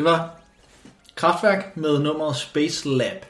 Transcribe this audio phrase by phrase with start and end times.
[0.00, 0.30] Det var
[1.14, 3.24] Kraftværk med nummeret Space Lab,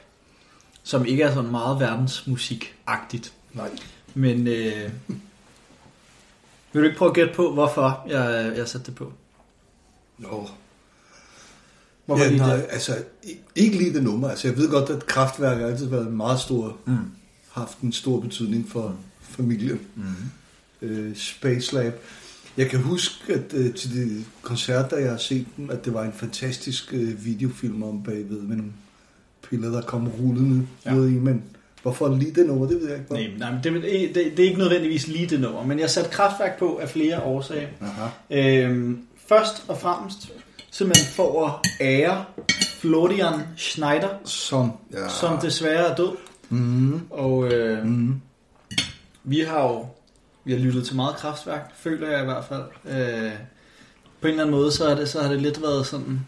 [0.83, 3.33] som ikke er sådan meget verdensmusikagtigt.
[3.53, 3.69] Nej.
[4.13, 4.89] Men øh,
[6.73, 9.13] vil du ikke prøve at gætte på, hvorfor jeg, jeg satte det på?
[10.17, 10.49] Nå.
[12.05, 12.65] Hvorfor ja, nej, det?
[12.69, 13.03] altså,
[13.55, 14.29] ikke lige det nummer.
[14.29, 16.97] Altså, jeg ved godt, at kraftværk har altid været en meget stor, Mm.
[17.51, 19.79] haft en stor betydning for familien.
[19.95, 20.05] Mm.
[20.81, 22.01] Øh, Space Lab.
[22.57, 26.03] Jeg kan huske, at øh, til de koncerter, jeg har set dem, at det var
[26.03, 28.71] en fantastisk øh, videofilm om bagved med nogle
[29.49, 30.93] piller, der kom rullende Ja.
[30.93, 31.43] ned i, men
[31.81, 33.13] hvorfor lige det nummer, det ved jeg ikke.
[33.13, 35.89] Nej, nej, men det, det, det, det er ikke nødvendigvis lige det nummer, men jeg
[35.89, 37.67] satte kraftværk på af flere årsager.
[37.81, 38.07] Aha.
[38.65, 40.31] Øhm, først og fremmest
[40.71, 42.25] simpelthen for at ære
[42.79, 45.07] Florian Schneider, Som, ja.
[45.09, 46.11] som desværre er død.
[46.49, 47.01] Mm.
[47.09, 48.21] Og øh, Mm.
[49.23, 49.85] vi har jo
[50.43, 52.63] vi har lyttet til meget kraftværk, føler jeg i hvert fald.
[52.85, 53.31] Øh,
[54.21, 56.19] på en eller anden måde, så, er det, så har det lidt været sådan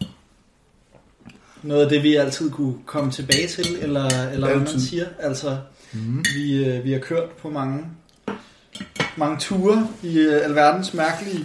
[1.62, 5.06] noget af det, vi altid kunne komme tilbage til, eller, eller hvad man siger.
[5.18, 5.58] Altså,
[5.96, 6.24] Mm.
[6.34, 7.84] vi, øh, vi har kørt på mange,
[9.16, 11.44] mange ture i øh, alverdens mærkelige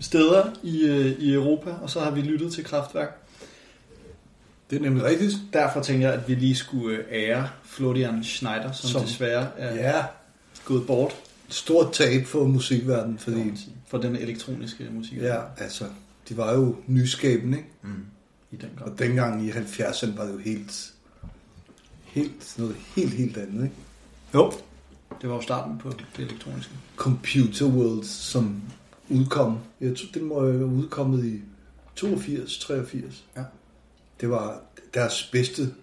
[0.00, 3.22] steder i, øh, i Europa, og så har vi lyttet til kraftværk.
[4.70, 5.34] Det er nemlig rigtigt.
[5.52, 9.74] Derfor tænker jeg, at vi lige skulle ære Florian Schneider, som, som desværre er.
[9.74, 10.04] Ja,
[10.64, 11.14] gået bort
[11.48, 13.52] stort tab for musikverdenen, fordi
[13.86, 15.18] for den elektroniske musik.
[15.18, 15.84] ja, altså,
[16.28, 17.70] de var jo nyskabende, ikke?
[17.82, 18.06] Mm.
[18.50, 18.90] I den grad.
[18.90, 20.92] Og dengang i 70'erne var det jo helt,
[22.04, 23.76] helt, noget helt, helt andet, ikke?
[24.34, 24.52] Jo.
[25.20, 26.72] Det var jo starten på det elektroniske.
[26.96, 28.62] Computer World, som
[29.08, 31.40] udkom, jeg tror, det må have udkommet i
[31.96, 33.24] 82, 83.
[33.36, 33.42] Ja.
[34.20, 34.60] Det var
[34.94, 35.74] deres bedste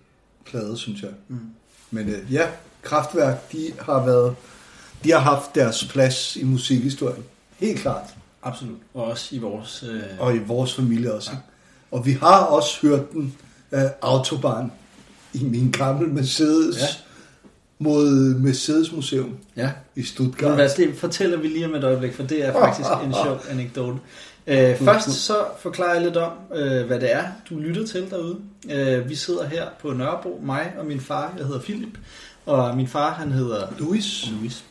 [0.46, 1.12] plade, synes jeg.
[1.28, 1.40] Mm.
[1.92, 2.50] Men øh, ja,
[2.82, 4.36] Kraftværk, de har været,
[5.06, 7.24] de har haft deres plads i musikhistorien.
[7.60, 8.04] Helt klart.
[8.44, 8.78] Absolut.
[8.94, 9.84] Og også i vores...
[9.90, 10.02] Øh...
[10.20, 11.32] Og i vores familie også.
[11.32, 11.38] Ja.
[11.92, 13.36] Og vi har også hørt den
[13.72, 14.72] uh, Autobahn
[15.34, 16.86] i min gamle Mercedes Ja.
[17.80, 19.68] mod Mercedes Museum Ja.
[19.68, 20.56] i Men Stuttgart.
[20.56, 23.98] hvad, det fortæller vi lige om et øjeblik, for det er faktisk en sjov anekdote.
[24.48, 28.38] Øh, først så forklarer jeg lidt om, øh, hvad det er, du lytter til derude.
[28.70, 31.98] Øh, vi sidder her på Nørrebro, mig og min far, jeg hedder Philip,
[32.46, 34.26] og min far, han hedder Louis.
[34.32, 34.64] Louis.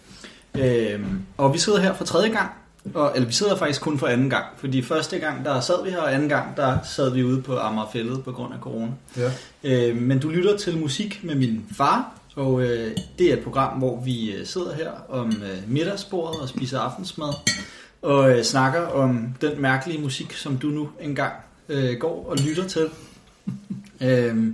[0.58, 1.00] Øh,
[1.36, 2.50] og vi sidder her for tredje gang,
[2.94, 5.90] og, eller vi sidder faktisk kun for anden gang, fordi første gang, der sad vi
[5.90, 8.92] her, og anden gang, der sad vi ude på Amagerfællet på grund af corona.
[9.16, 9.30] Ja.
[9.64, 13.78] Øh, men du lytter til musik med min far, og øh, det er et program,
[13.78, 17.32] hvor vi øh, sidder her om øh, middagsbordet og spiser aftensmad,
[18.02, 21.32] og øh, snakker om den mærkelige musik, som du nu engang
[21.68, 22.88] øh, går og lytter til.
[24.08, 24.46] øh,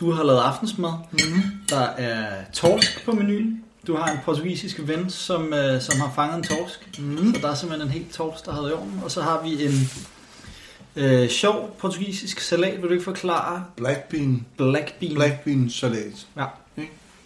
[0.00, 0.92] du har lavet aftensmad.
[1.10, 1.42] Mm-hmm.
[1.68, 3.64] Der er torsk på menuen.
[3.86, 6.98] Du har en portugisisk ven, som, øh, som har fanget en torsk.
[6.98, 7.34] Mm.
[7.34, 9.00] Så der er simpelthen en helt torsk, der har i ovnen.
[9.04, 9.72] Og så har vi en
[10.96, 12.74] øh, sjov portugisisk salat.
[12.82, 13.64] Vil du ikke forklare?
[13.76, 14.46] Black Bean.
[14.56, 15.14] Black bean.
[15.14, 16.26] Black Bean salat.
[16.36, 16.44] Ja.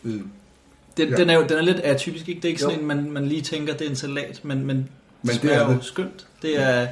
[0.05, 0.21] Øh,
[0.97, 1.17] Den, Ja.
[1.17, 2.41] den, er jo den er lidt atypisk, ikke?
[2.41, 2.69] Det er ikke Jo.
[2.71, 4.89] sådan en, man, man lige tænker, det er en salat, men, men,
[5.23, 5.85] Men det er jo det.
[5.85, 6.27] skønt.
[6.43, 6.87] Det er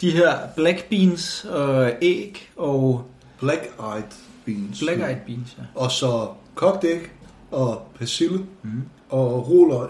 [0.00, 3.06] de her black beans og æg og
[3.40, 4.02] Black Eyed
[4.44, 4.78] Beans.
[4.78, 5.62] black eyed beans, ja.
[5.74, 7.10] Og så kogt æg
[7.54, 8.82] og persille Mm.
[9.10, 9.88] og roløg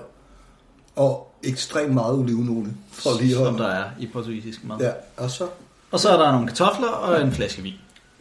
[0.96, 2.72] og ekstremt meget olivenolie.
[2.92, 4.76] For lige Som der er i portugisisk mad.
[4.80, 5.46] Ja, og så...
[5.90, 7.72] Og så er der nogle kartofler og en flaske vin.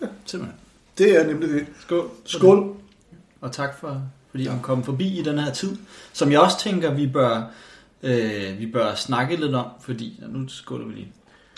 [0.01, 0.59] Ja, simpelthen.
[0.97, 1.65] Det er nemlig det.
[1.81, 2.09] Skål.
[2.25, 2.75] Skål.
[3.41, 4.53] Og tak for, fordi ja.
[4.61, 5.75] kom forbi i den her tid,
[6.13, 7.41] som jeg også tænker, vi bør,
[8.03, 11.11] øh, vi bør snakke lidt om, fordi ja, nu skåler vi lige.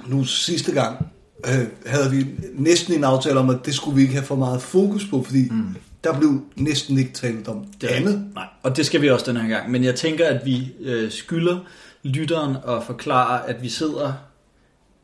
[0.05, 1.07] Nu sidste gang
[1.47, 4.61] øh, havde vi næsten en aftale om, at det skulle vi ikke have for meget
[4.61, 5.75] fokus på, fordi mm.
[6.05, 8.31] Der blev næsten ikke talt om det andet.
[8.35, 9.71] Nej, og det skal vi også den her gang.
[9.71, 11.57] Men jeg tænker, at vi øh, skylder
[12.03, 14.13] lytteren at forklare, at vi sidder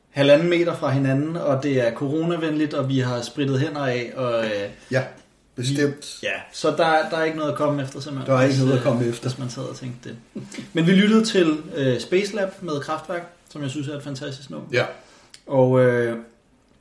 [0.10, 4.46] halvanden meter fra hinanden, og det er coronavenligt, og vi har spritet hænder af, og
[4.46, 4.52] øh,
[4.92, 5.04] Ja,
[5.56, 6.20] bestemt.
[6.24, 8.32] ja, så der, der er ikke noget at komme efter, simpelthen.
[8.34, 9.30] Der er ikke hvis, noget at øh, komme efter.
[9.30, 10.44] Hvis man sad og tænkte det.
[10.74, 14.50] Men vi lyttede til øh, Space Lab med Kraftværk, som jeg synes er et fantastisk
[14.50, 14.68] nummer.
[14.72, 14.86] Ja.
[15.48, 16.18] Og øh,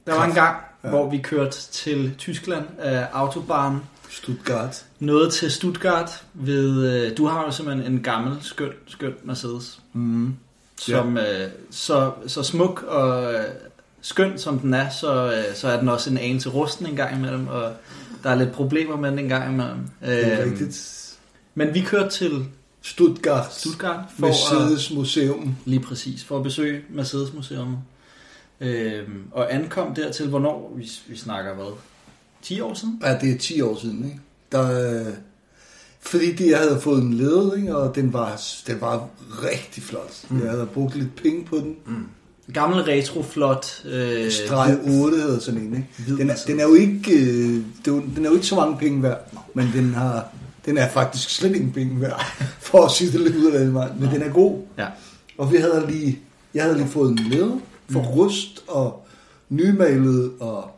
[0.07, 0.89] der var en Kraft- gang, ja.
[0.89, 0.95] ja.
[0.95, 4.85] hvor vi kørte til Tyskland af Autobahn, Stuttgart.
[4.99, 10.35] noget til Stuttgart ved, øh, du har jo simpelthen en gammel, skøn, skøn Mercedes, Mm.
[10.79, 13.41] som øh, så, så smuk og øh,
[14.01, 17.17] skøn som den er, så, øh, så er den også en anelse rusten en gang
[17.17, 17.73] imellem, og
[18.23, 19.79] der er lidt problemer med den en gang imellem.
[20.05, 20.97] Det er Øhm, rigtigt.
[21.55, 22.45] Men vi kørte til
[22.83, 23.55] Stuttgart.
[23.55, 25.57] Stuttgart for at, Mercedes Museum.
[25.65, 27.77] lige præcis, for at besøge Mercedes Museum.
[28.61, 31.73] Øhm, og ankom dertil, hvornår, vi, vi snakker hvad,
[32.43, 33.03] 10 år siden?
[33.03, 34.21] Ja, det er 10 år siden, ikke?
[34.53, 35.13] Der, øh,
[36.01, 37.77] fordi de, jeg havde fået en led, ikke?
[37.77, 39.09] og den var, den var
[39.43, 40.25] rigtig flot.
[40.29, 40.43] Mm.
[40.43, 41.77] Jeg havde brugt lidt penge på den.
[41.87, 42.07] Mm.
[42.55, 43.85] gammel retro flot.
[43.85, 45.89] Øh, Streg 8 hedder sådan en, ikke?
[46.07, 46.45] Den er, Mercedes.
[46.45, 49.71] den er jo ikke, øh, det den er jo ikke så mange penge værd, men
[49.75, 50.29] den har,
[50.67, 52.21] den er faktisk slet ikke penge værd,
[52.61, 53.89] for at sige det lidt ud af den vej.
[53.99, 54.61] Men den er god.
[54.79, 54.87] Ja.
[55.39, 56.19] Og vi havde lige,
[56.55, 57.59] jeg havde lige fået en leder
[57.93, 59.07] for rust og
[59.49, 60.71] nymalet, og,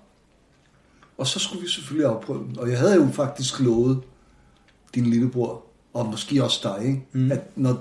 [1.19, 2.59] og så skulle vi selvfølgelig afprøve den.
[2.59, 4.00] Og jeg havde jo faktisk lovet
[4.95, 5.62] din lillebror,
[5.95, 7.02] og måske også dig, ikke?
[7.12, 7.33] Mm.
[7.33, 7.78] at når,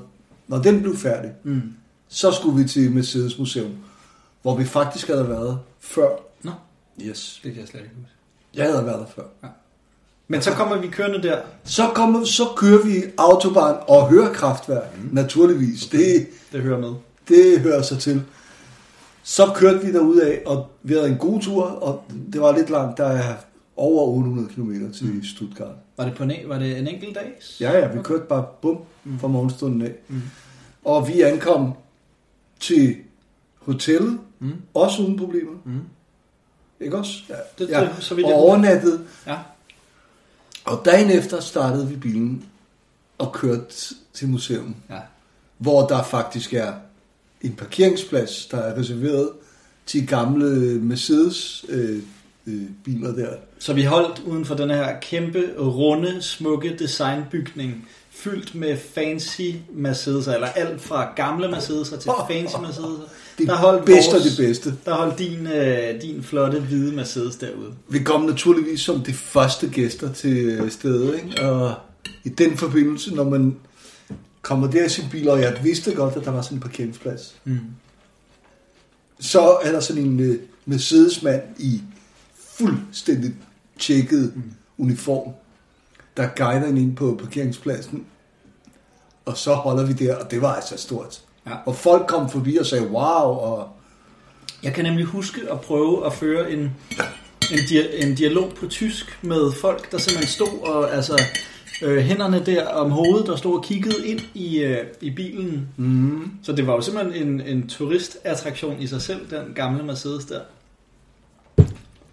[0.48, 1.62] når den blev færdig, Mm.
[2.08, 3.72] så skulle vi til Mercedes Museum,
[4.42, 6.10] hvor vi faktisk havde været før.
[6.44, 6.52] Nå,
[7.02, 7.40] Yes.
[7.44, 8.12] det kan jeg slet ikke huske.
[8.54, 9.24] Jeg havde været der før.
[10.28, 11.42] Men så kommer vi kørende der.
[11.64, 15.10] Så, kommer, så kører vi autobahn og hører kraftværk, mm.
[15.12, 15.86] naturligvis.
[15.88, 16.94] Det, Det hører med.
[17.28, 18.24] det hører sig til.
[19.24, 22.70] Så kørte vi derud af, og vi havde en god tur, og det var lidt
[22.70, 22.98] langt.
[22.98, 23.36] Der er
[23.76, 25.24] over 800 km til mm.
[25.24, 25.76] Stuttgart.
[25.98, 27.32] Var det, på en, var det en enkelt dag?
[27.60, 28.78] Ja, ja, vi kørte bare bum
[29.20, 29.94] fra morgenstunden af.
[30.08, 30.22] Mm.
[30.86, 31.74] Og vi ankom
[32.60, 32.96] til
[33.60, 34.52] hotellet, Mm.
[34.74, 35.52] også uden problemer.
[35.66, 35.80] Mm.
[36.80, 37.12] Ikke også?
[37.30, 37.36] Ja.
[37.60, 37.82] Det- ja.
[37.82, 39.02] det- så vidt og overnattede.
[39.28, 39.38] Ja.
[40.66, 42.46] Og dagen efter startede vi bilen
[43.18, 43.66] og kørte
[44.14, 45.00] til museum, ja.
[45.58, 46.74] hvor der faktisk er
[47.42, 49.30] en parkeringsplads, der er reserveret
[49.86, 50.46] til gamle
[50.82, 51.98] Mercedes øh,
[52.48, 53.30] øh, biler der.
[53.60, 59.42] Så vi holdt uden for den her kæmpe, runde, smukke designbygning, fyldt med fancy
[59.84, 63.10] Mercedes'er, eller alt fra gamle Mercedes'er til fancy Mercedes'er.
[63.38, 64.74] Det Der holdt bedste og vores- det bedste.
[64.86, 67.74] Der holdt din, øh, din flotte, hvide Mercedes derude.
[67.90, 71.42] Vi kom naturligvis som de første gæster til øh, stedet, ikke?
[71.42, 71.74] og
[72.24, 73.56] i den forbindelse, når man
[74.42, 77.36] kommer der i sin bil, og jeg vidste godt, at der var sådan en parkeringsplads,
[77.44, 77.60] Mm.
[79.20, 81.82] så er der sådan en øh, Mercedes-mand i
[82.58, 83.34] fuldstændig
[83.80, 84.44] tjekket mm.
[84.78, 85.34] uniform,
[86.18, 88.06] der guider en ind på parkeringspladsen,
[89.26, 91.22] og så holder vi der, og det var altså stort.
[91.48, 91.52] Ja.
[91.66, 93.70] Og folk kom forbi og sagde, wow, og
[94.64, 96.60] Jeg kan nemlig huske at prøve at føre en,
[97.52, 101.22] en, dia- en dialog på tysk med folk, der simpelthen stod og altså
[101.82, 105.68] øh, hænderne der om hovedet, der stod og kiggede ind i, øh, i bilen.
[105.78, 110.26] mm, Så det var jo simpelthen en, en turistattraktion i sig selv, den gamle Mercedes
[110.26, 110.40] der.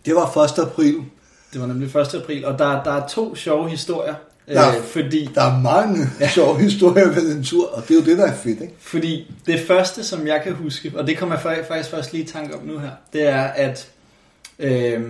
[0.07, 0.59] det var 1.
[0.59, 0.95] april.
[1.53, 2.15] Det var nemlig 1.
[2.15, 4.15] april, og der, der er to sjove historier.
[4.49, 6.29] Der- Øh, fordi, Der er mange ja.
[6.29, 8.75] sjove historier ved den tur, og det er jo det, der er fedt, ikke?
[8.81, 12.25] fordi det første, som jeg kan huske, og det kommer jeg fa- faktisk først lige
[12.25, 13.89] i tanke om nu her, det er, at
[14.59, 15.01] øh,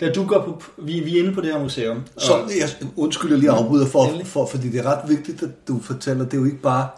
[0.00, 2.02] da du går på, vi, vi er inde på det her museum.
[2.18, 4.26] Så og- jeg undskylder lige afbryder for, Endelig.
[4.26, 6.88] for, fordi det er ret vigtigt, at du fortæller, det er jo ikke bare,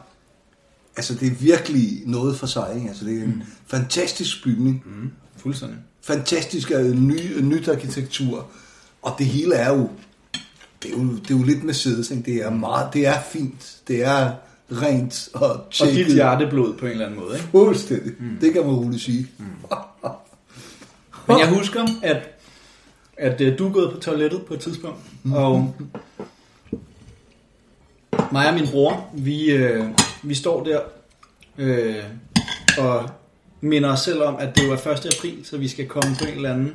[0.97, 2.89] altså det er virkelig noget for sig, ikke?
[2.89, 3.43] Altså det er en mm.
[3.67, 5.79] fantastisk bygning, Mm, fuldstændig.
[6.03, 8.47] fantastisk øh, ny, nyt arkitektur,
[9.03, 9.89] og det hele er jo,
[10.83, 12.23] det er jo, det er jo lidt Mercedes, ikke?
[12.23, 14.31] Det er meget, det er fint, det er
[14.73, 16.07] rent og Og tjekket.
[16.07, 17.35] dit hjerteblod på en eller anden måde.
[17.37, 17.49] Ikke?
[17.51, 18.39] Fuldstændig, mm.
[18.41, 19.29] det kan man roligt sige.
[19.39, 19.45] Mm.
[21.29, 22.17] Men jeg husker, at,
[23.21, 24.99] at øh, du er gået på toilettet på et tidspunkt,
[25.35, 25.75] og
[28.33, 29.85] mig og min bror, vi, øh,
[30.23, 30.81] vi står der
[31.59, 32.05] øh,
[32.79, 33.11] og
[33.61, 35.17] minder os selv om, at det jo er 1.
[35.19, 36.73] april, så vi skal komme på en eller anden, en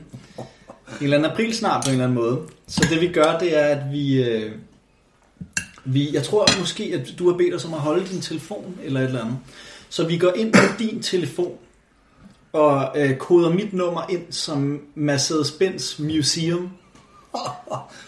[1.02, 2.42] eller anden april snart på en eller anden måde.
[2.68, 4.24] Så det vi gør, det er, at vi...
[4.24, 4.52] Øh,
[5.88, 9.00] vi, jeg tror måske, at du har bedt os om at holde din telefon eller
[9.00, 9.38] et eller andet.
[9.90, 11.58] Så vi går ind på din telefon
[12.56, 16.70] og øh, koder mit nummer ind som Mercedes-Benz Museum.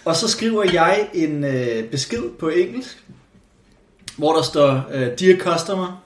[0.05, 3.03] Og så skriver jeg en øh, besked på engelsk,
[4.17, 6.03] hvor der står, øh, Dear customer,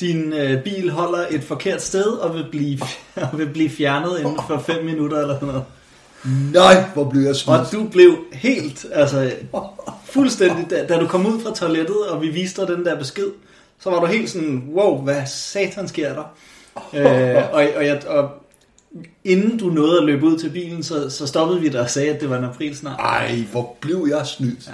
[0.00, 2.78] din øh, bil holder et forkert sted og vil blive,
[3.32, 5.64] og vil blive fjernet inden for 5 minutter eller sådan noget.
[6.52, 7.60] Nej, hvor blev jeg smidt.
[7.60, 9.32] Og du blev helt, altså
[10.04, 13.30] fuldstændig, da, da du kom ud fra toilettet, og vi viste dig den der besked,
[13.80, 16.24] så var du helt sådan, wow, hvad satan sker der?
[16.94, 18.30] Øh, og, og, jeg, og
[19.24, 22.14] inden du nåede at løbe ud til bilen, så, så stoppede vi dig og sagde,
[22.14, 23.00] at det var en april snart.
[23.00, 24.66] Ej, hvor blev jeg snydt.
[24.66, 24.72] Ja.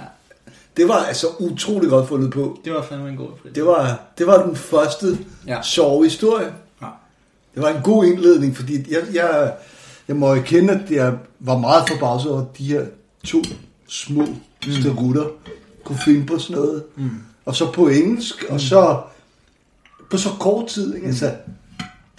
[0.77, 2.59] Det var altså utrolig godt fundet på.
[2.65, 3.55] Det var fandme en god april.
[3.55, 5.17] Det var, det var den første
[5.47, 5.55] Ja.
[5.55, 5.61] ja.
[5.61, 6.53] sjove historie.
[6.81, 6.87] Ja.
[7.55, 9.53] Det var en god indledning, fordi jeg, jeg,
[10.07, 12.85] jeg må erkende, at jeg var meget forbavset over, at de her
[13.23, 13.37] to
[13.87, 14.71] små mm.
[14.71, 15.25] sterutter
[15.83, 16.83] kunne finde på sådan noget.
[16.95, 17.09] Mm.
[17.45, 18.53] Og så på engelsk, mm.
[18.53, 19.01] og så
[20.11, 20.95] på så kort tid.
[20.95, 21.07] Ikke?
[21.07, 21.31] Altså,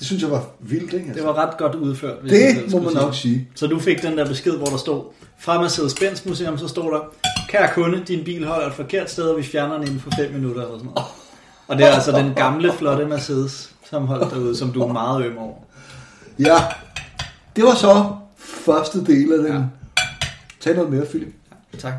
[0.02, 0.92] det synes jeg var vildt.
[0.92, 1.04] Ikke?
[1.04, 2.16] Det Altså, var ret godt udført.
[2.23, 3.49] hvis jeg det selv må man nok sige.
[3.54, 5.04] Så du fik den der besked, hvor der stod,
[5.38, 7.00] fra Mercedes-Benz Museum, så stod der,
[7.49, 10.32] kære kunde, din bil holder et forkert sted, og vi fjerner den inden for 5
[10.32, 11.09] minutter, eller sådan noget.
[11.68, 15.25] Og det er altså den gamle, flotte Mercedes, som holdt derude, som du er meget
[15.26, 15.54] øm over.
[16.38, 16.56] Ja,
[17.56, 18.06] det var så
[18.38, 19.47] første del af den.
[19.47, 19.54] Ja.
[19.54, 19.62] Ja.
[20.61, 21.35] Tag noget mere, Philip.
[21.78, 21.92] Tak.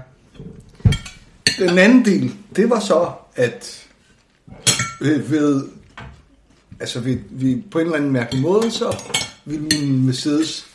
[1.59, 3.85] Den anden del, det var så, at
[5.01, 5.63] øh, ved
[6.83, 8.97] altså vi, vi, på en eller anden mærkelig måde, så
[9.45, 10.65] vil min Mercedes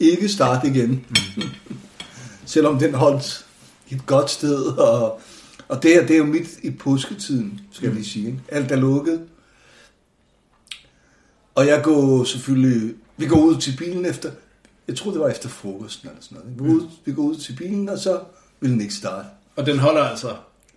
[0.00, 1.06] ikke starte igen.
[1.36, 1.42] Mm.
[2.44, 3.46] Selvom den holdt
[3.90, 5.20] et godt sted, og,
[5.68, 8.26] og det, her, det er jo midt i påsketiden, skal jeg lige sige.
[8.26, 8.38] Ikke?
[8.48, 9.20] Alt er lukket.
[11.54, 14.30] Og jeg går selvfølgelig, vi går ud til bilen efter,
[14.88, 16.58] jeg tror det var efter frokosten eller sådan noget.
[16.58, 18.20] Vi går, ud, vi går ud til bilen, og så
[18.60, 19.28] vil den ikke starte.
[19.56, 20.36] Og den holder altså,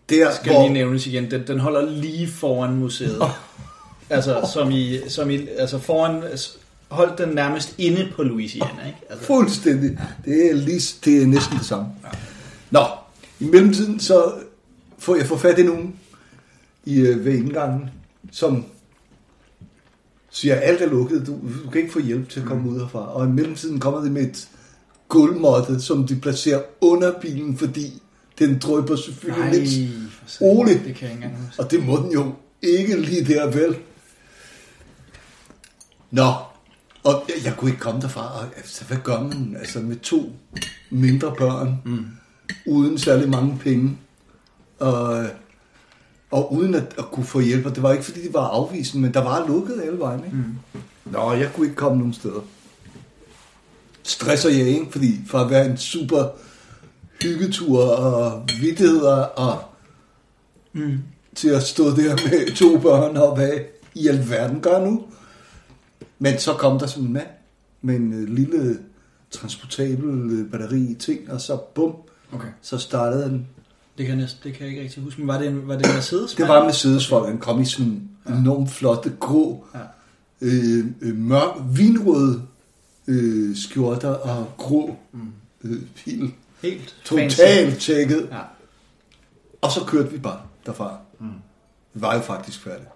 [0.09, 3.21] Der, skal lige nævnes igen, den, den holder lige foran museet.
[4.11, 6.23] Altså, som i, som i, altså foran,
[6.87, 8.99] holdt den nærmest inde på Louisiana, ikke?
[9.09, 9.97] Altså, Fuldstændig.
[10.25, 11.85] Det er, lige, det er næsten det samme.
[12.71, 12.83] Nå,
[13.39, 14.33] i mellemtiden så
[14.99, 15.95] får jeg får fat i nogen
[16.85, 17.89] i, øh, ved indgangen,
[18.31, 18.65] som
[20.31, 21.31] siger, alt er lukket, du,
[21.65, 23.13] du kan ikke få hjælp til at komme ud herfra.
[23.15, 24.47] Og i mellemtiden kommer de med et
[25.07, 28.01] gulvmåtte, som de placerer under bilen, fordi
[28.39, 29.89] den drøber selvfølgelig lidt
[30.39, 30.73] Ole.
[30.73, 33.75] Det kan jeg ikke og det må den jo ikke lige der, vel?
[36.11, 36.33] Nå,
[37.03, 38.39] og jeg, jeg kunne ikke komme derfra.
[38.39, 40.31] Og, altså, hvad gør man altså, med to
[40.89, 42.05] mindre børn, mm.
[42.65, 43.97] uden særlig mange penge,
[44.79, 45.25] og,
[46.31, 47.65] og uden at, at kunne få hjælp?
[47.65, 50.23] Og det var ikke, fordi de var afvisende, men der var lukket alle vejen.
[50.25, 50.37] Ikke?
[50.37, 50.81] Mm.
[51.05, 52.41] Nå, jeg kunne ikke komme nogen steder.
[54.03, 56.23] Stresser jeg ikke, fordi for at være en super
[57.21, 59.63] hyggetur og vittigheder og
[60.73, 60.99] Mm.
[61.35, 63.51] til at stå der med to børn og hvad
[63.95, 65.03] i alverden gør nu.
[66.23, 67.27] Men så kom der sådan en mand
[67.81, 68.79] med en øh, lille
[69.31, 71.95] transportabel øh, batteri ting, og så bum,
[72.33, 72.47] Okay.
[72.61, 73.47] så startede den.
[73.97, 75.21] Det kan, jeg det kan jeg ikke rigtig huske.
[75.21, 76.33] Men var det, en, var det en Mercedes?
[76.35, 79.79] Det var Mercedes folk, han kom i sådan en enormt flotte, grå, Ja.
[80.41, 82.41] øh, øh, mørk, vinrøde
[83.07, 84.97] øh, skjorter og grå
[85.63, 86.33] øh, bil.
[86.61, 86.95] Helt.
[87.05, 88.27] Totalt tjekket.
[88.31, 88.39] Ja.
[89.61, 90.97] Og så kørte vi bare derfra.
[91.19, 91.27] Mm.
[91.93, 92.87] Vi var jo faktisk færdige.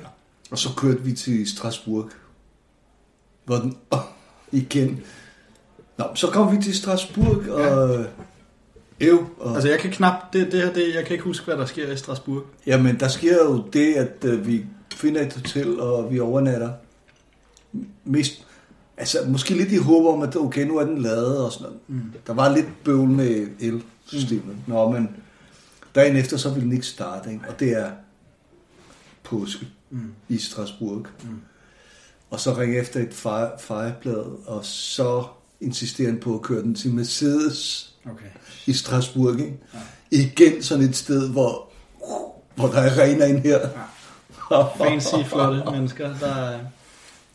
[0.00, 0.06] Ja.
[0.50, 2.10] Og så kørte vi til Strasbourg.
[3.44, 3.98] Hvor den oh,
[4.60, 5.00] igen.
[5.98, 8.04] Nå, så kom vi til Strasbourg, og...
[9.00, 10.32] Ev, og Altså, jeg kan knap...
[10.32, 12.42] Det, det her, det, jeg kan ikke huske, hvad der sker i Strasbourg.
[12.66, 16.70] Jamen, der sker jo det, at øh, vi finder et hotel, og vi overnatter.
[18.04, 18.46] Mest,
[18.96, 21.80] altså, måske lidt i håb om, at okay, nu er den lavet og sådan noget.
[21.88, 22.12] Mm.
[22.26, 24.56] Der var lidt bøvl med elsystemet.
[24.66, 24.72] Mm.
[24.72, 25.10] Nå, men
[25.94, 27.44] dagen efter, så ville den ikke starte, ikke?
[27.48, 27.90] og det er
[29.22, 30.12] påske mm.
[30.28, 31.06] i Strasbourg.
[31.22, 31.40] Mm.
[32.34, 35.24] Og så ringe efter et fire, fireblad, og så
[35.60, 38.26] insisterer han på at køre den til Mercedes Okay.
[38.66, 39.40] i Strasbourg.
[39.40, 39.56] Ikke?
[39.74, 39.78] Ja.
[40.10, 41.68] Igen sådan et sted, hvor,
[42.54, 43.58] hvor der er rener ind her.
[44.50, 44.62] Ja.
[44.84, 46.34] Fancy, flotte mennesker, der...
[46.34, 46.60] er-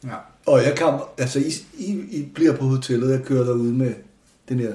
[0.04, 0.16] Ja.
[0.46, 3.94] Og jeg kom, altså I, I, I bliver på hotellet, jeg kører derude med
[4.50, 4.74] den her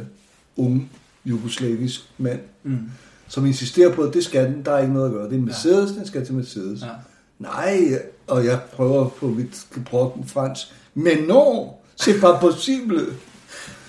[0.56, 0.88] unge
[1.24, 2.78] jugoslavisk mand, Mm.
[3.28, 5.24] som insisterer på, at det skal den, der er ikke noget at gøre.
[5.24, 5.96] Det er en Mercedes, ja.
[5.98, 6.82] den skal til Mercedes.
[6.82, 6.86] Ja.
[7.38, 7.80] Nej,
[8.26, 10.66] og jeg prøver på mit gebrokken fransk.
[10.94, 11.68] Men non,
[12.02, 13.06] c'est pas possible.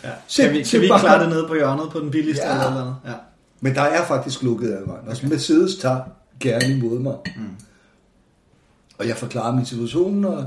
[0.04, 0.10] Ja.
[0.36, 2.52] Kan vi, kan vi bare- klare det nede på hjørnet på den billigste Ja.
[2.54, 2.96] eller andet?
[3.06, 3.14] Ja.
[3.62, 5.10] Men der er faktisk lukket alle vejen.
[5.10, 6.00] Altså Mercedes tager
[6.40, 7.16] gerne imod mig.
[7.38, 7.44] Mm.
[8.98, 10.38] Og jeg forklarer min situation, og,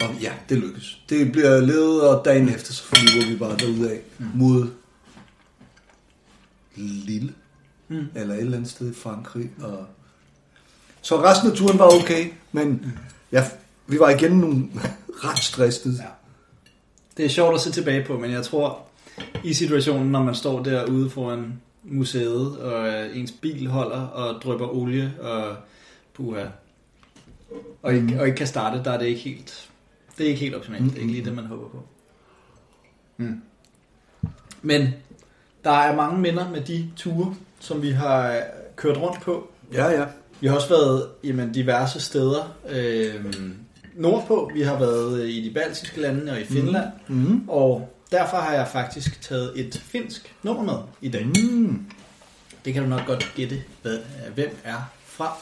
[0.00, 1.00] og ja, det lykkes.
[1.08, 4.26] Det bliver levet, og dagen efter, så flyver vi bare derud af mm.
[4.34, 4.66] mod
[6.76, 7.32] Lille,
[7.88, 8.06] mm.
[8.14, 9.50] eller et eller andet sted i Frankrig.
[9.62, 9.86] Og...
[11.06, 12.90] Så resten af turen var okay, men mm.
[13.32, 13.44] ja,
[13.86, 14.68] vi var igen nogle
[15.24, 15.96] ret stressede.
[15.98, 16.08] Ja.
[17.16, 18.82] Det er sjovt at se tilbage på, men jeg tror,
[19.44, 24.66] i situationen, når man står derude foran museet, og øh, ens bil holder og drypper
[24.66, 25.56] olie, og
[26.14, 26.44] puha,
[27.82, 29.70] og ikke, og ikke kan starte, der er det ikke helt,
[30.18, 30.84] det er ikke helt optimalt.
[30.84, 31.82] Det er ikke lige det, man håber på.
[33.16, 33.42] Mm.
[34.62, 34.88] Men
[35.64, 38.42] der er mange minder med de ture, som vi har øh,
[38.76, 39.48] kørt rundt på.
[39.72, 40.06] Ja, ja.
[40.40, 43.24] Vi har også været jamen, diverse steder øh,
[43.94, 44.50] nordpå.
[44.54, 46.86] Vi har været øh, i de baltiske lande og i Finland.
[47.08, 47.48] Mm.
[47.48, 51.26] Og derfor har jeg faktisk taget et finsk nummer med i dag.
[51.26, 51.86] Mm.
[52.64, 55.36] Det kan du nok godt gætte, hvad, øh, hvem er fra.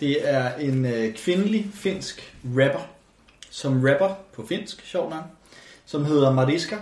[0.00, 2.88] Det er en øh, kvindelig finsk rapper,
[3.50, 5.22] som rapper på finsk, sjov nok,
[5.86, 6.76] som hedder Mariska.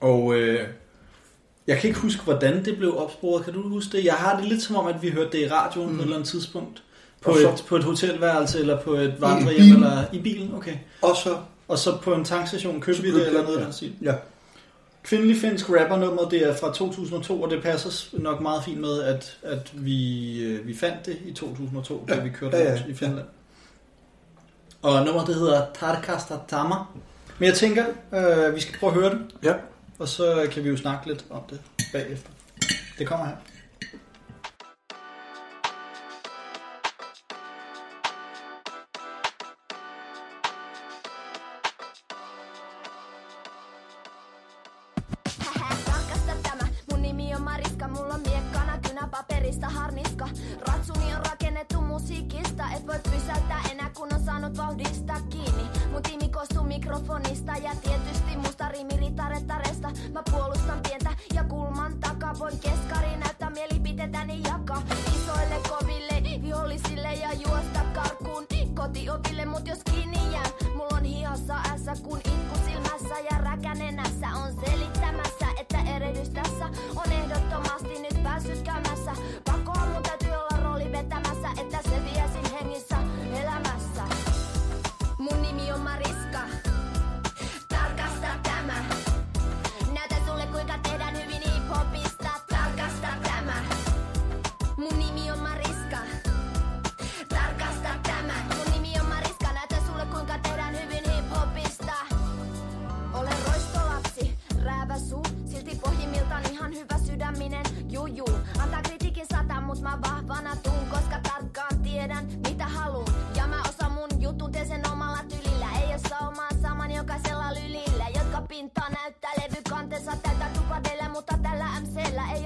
[0.00, 0.68] Og øh,
[1.66, 3.44] jeg kan ikke huske, hvordan det blev opsporet.
[3.44, 4.04] Kan du huske det?
[4.04, 5.96] Jeg har det lidt som om, at vi hørte det i radioen mm.
[5.96, 6.82] på et eller andet tidspunkt.
[7.22, 10.74] På Og så- et, på et hotelværelse, eller på et vandrehjem, eller i bilen, okay.
[11.02, 11.36] Og så...
[11.68, 13.70] Og så på en tankstation købte vi det, eller noget ja.
[13.70, 13.92] stil.
[14.02, 14.14] Ja.
[15.02, 19.36] Kvindelig finsk rappernummer, det er fra 2002, og det passer nok meget fint med, at,
[19.42, 22.86] at vi, øh, vi fandt det i 2002, da Ja, vi kørte ja, ja, rundt
[22.88, 23.26] i Finland.
[24.82, 26.74] Og nummeret det hedder Tarkasta Tama.
[27.38, 29.52] Men jeg tænker, øh, vi skal prøve at høre det, Ja
[29.98, 31.60] og så kan vi jo snakke lidt om det
[31.92, 32.30] bagefter.
[32.98, 33.36] Det kommer her.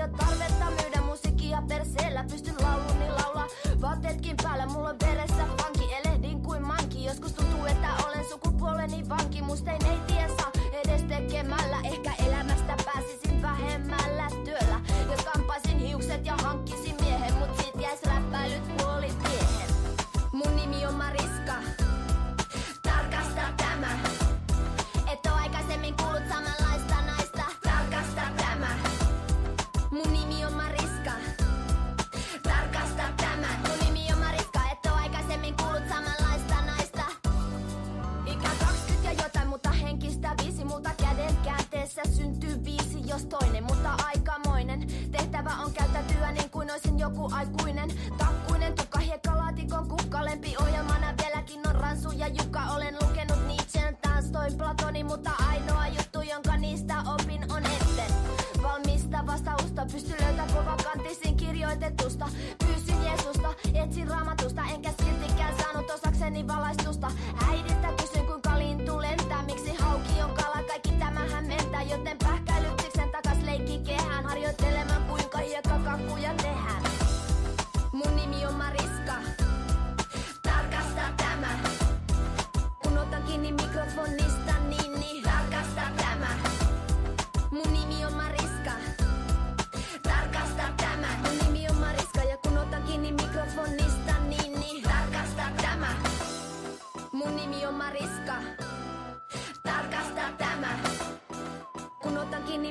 [0.00, 0.59] medio tarde.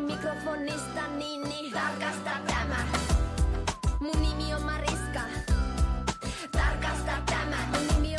[0.10, 2.78] Mikrofonista niin niin Tarkasta tämä.
[4.00, 5.20] Mun nimi on Mariska.
[6.52, 7.58] Tarkasta tämä.
[7.72, 8.18] Mun nimi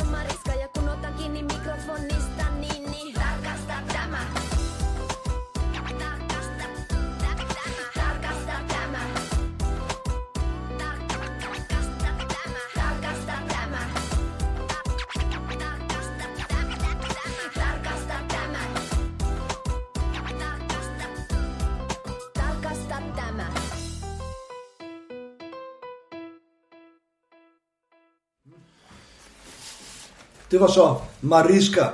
[30.51, 31.85] Det var så Mariska.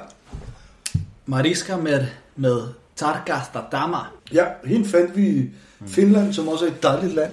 [1.25, 2.61] Mariska med, med
[2.95, 3.97] Tarkasta Dama.
[4.33, 5.49] Ja, hende fandt vi i
[5.87, 7.31] Finland, som også er et dejligt land.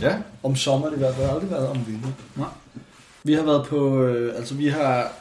[0.00, 0.16] Ja.
[0.42, 1.30] Om sommeren i hvert fald.
[1.30, 2.14] Aldrig været om vinteren.
[2.36, 2.48] Nej.
[3.22, 5.12] Vi har været på, øh, altså vi har,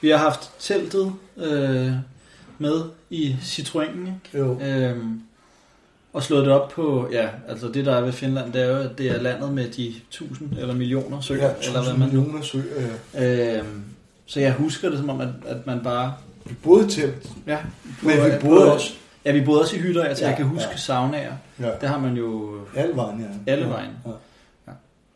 [0.00, 1.92] vi har haft teltet øh,
[2.58, 4.20] med i Citroënen, ikke?
[4.38, 4.60] Jo.
[4.60, 5.20] Øhm,
[6.12, 8.88] og slået det op på, ja, altså det der er ved Finland, det er jo,
[8.98, 12.42] det er landet med de tusind eller millioner søer, Ja, eller hvad 1000 man millioner
[12.42, 12.62] søer.
[13.14, 13.58] Ja.
[13.58, 13.84] Øhm,
[14.30, 16.14] så jeg husker det som om, at, at man bare,
[16.44, 17.58] Vi boede telt, ja.
[18.02, 18.92] men vi boede også
[19.24, 20.76] Ja, vi boede også i hytter, altså Ja, jeg kan huske ja.
[20.76, 21.32] saunaer.
[21.60, 23.20] ja, Det har man jo, alle vejen.
[23.46, 23.52] Ja.
[23.52, 23.90] Alle vejen.
[24.06, 24.10] Ja.
[24.66, 24.72] Ja.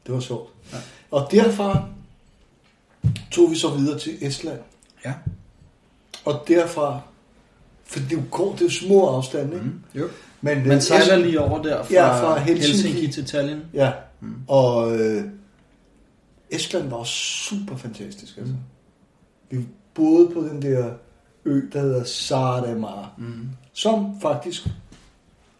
[0.06, 0.50] Det var sjovt.
[0.72, 0.76] Ja.
[1.10, 1.84] Og derfra
[3.30, 4.58] tog vi så videre til Estland.
[5.04, 5.12] ja.
[6.24, 7.00] Og derfra,
[7.86, 9.64] for det er jo kort, det er små afstande, ikke?
[9.66, 9.80] Mm.
[9.94, 10.08] Jo.
[10.40, 12.88] Men, øh, Man sejler Est- lige over der fra, Ja, fra Helsinki.
[12.88, 13.60] Helsinki til Tallinn.
[13.74, 14.34] Ja, Mm.
[14.48, 15.24] og øh,
[16.50, 18.36] Estland var super fantastisk.
[18.38, 18.54] Altså.
[19.50, 20.90] Vi boede på den der
[21.44, 23.48] ø, der hedder Saaremaa, Mm.
[23.72, 24.66] som faktisk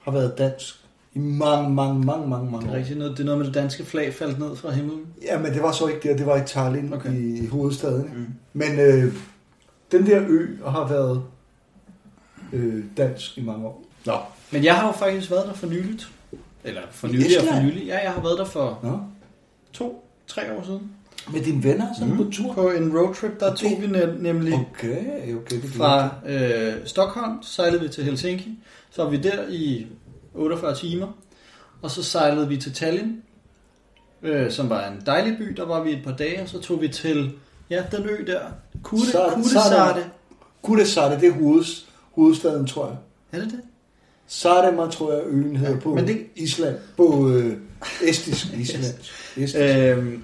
[0.00, 0.80] har været dansk
[1.14, 2.76] i mange, mange, mange, mange, Det mange er år.
[2.76, 5.06] rigtigt noget, det er noget med det danske flag faldt ned fra himlen.
[5.22, 7.08] Ja, men det var så ikke der, det var i Tallinn Okay.
[7.08, 7.42] okay.
[7.42, 8.10] i hovedstaden.
[8.14, 8.26] Mm.
[8.52, 9.14] Men øh,
[9.92, 11.22] den der ø har været
[12.52, 13.84] øh, dansk i mange år.
[14.06, 14.16] Nå.
[14.52, 16.08] Men jeg har jo faktisk været der for nyligt.
[16.64, 17.86] Eller for I nylig og for nylig.
[17.86, 18.98] Ja, jeg har været der for Nå?
[19.72, 20.90] to, tre år siden.
[21.32, 22.16] Med dine venner, sådan mm.
[22.24, 22.52] på tur?
[22.54, 25.56] På en roadtrip, der tog vi nem- nemlig Okay, okay.
[25.62, 28.58] Det fra øh, Stockholm, sejlede vi til Helsinki.
[28.90, 29.86] Så var vi der i
[30.34, 31.06] 48 timer.
[31.82, 33.22] Og så sejlede vi til Tallinn,
[34.22, 35.44] øh, som var en dejlig by.
[35.56, 37.32] Der var vi et par dage, og så tog vi til
[37.70, 38.40] ja, den ø der.
[38.82, 40.04] Kude, Sarte- Kudesarte.
[40.62, 42.96] Kudesarte, det er hoveds, hovedstaden, tror jeg.
[43.32, 43.60] Er det det?
[44.26, 46.76] Sarema, tror jeg, øen hedder Ja, på men det- Island.
[46.96, 47.56] På øh,
[48.04, 48.84] estisk Island.
[49.36, 49.56] Estisk.
[49.58, 50.22] Øhm,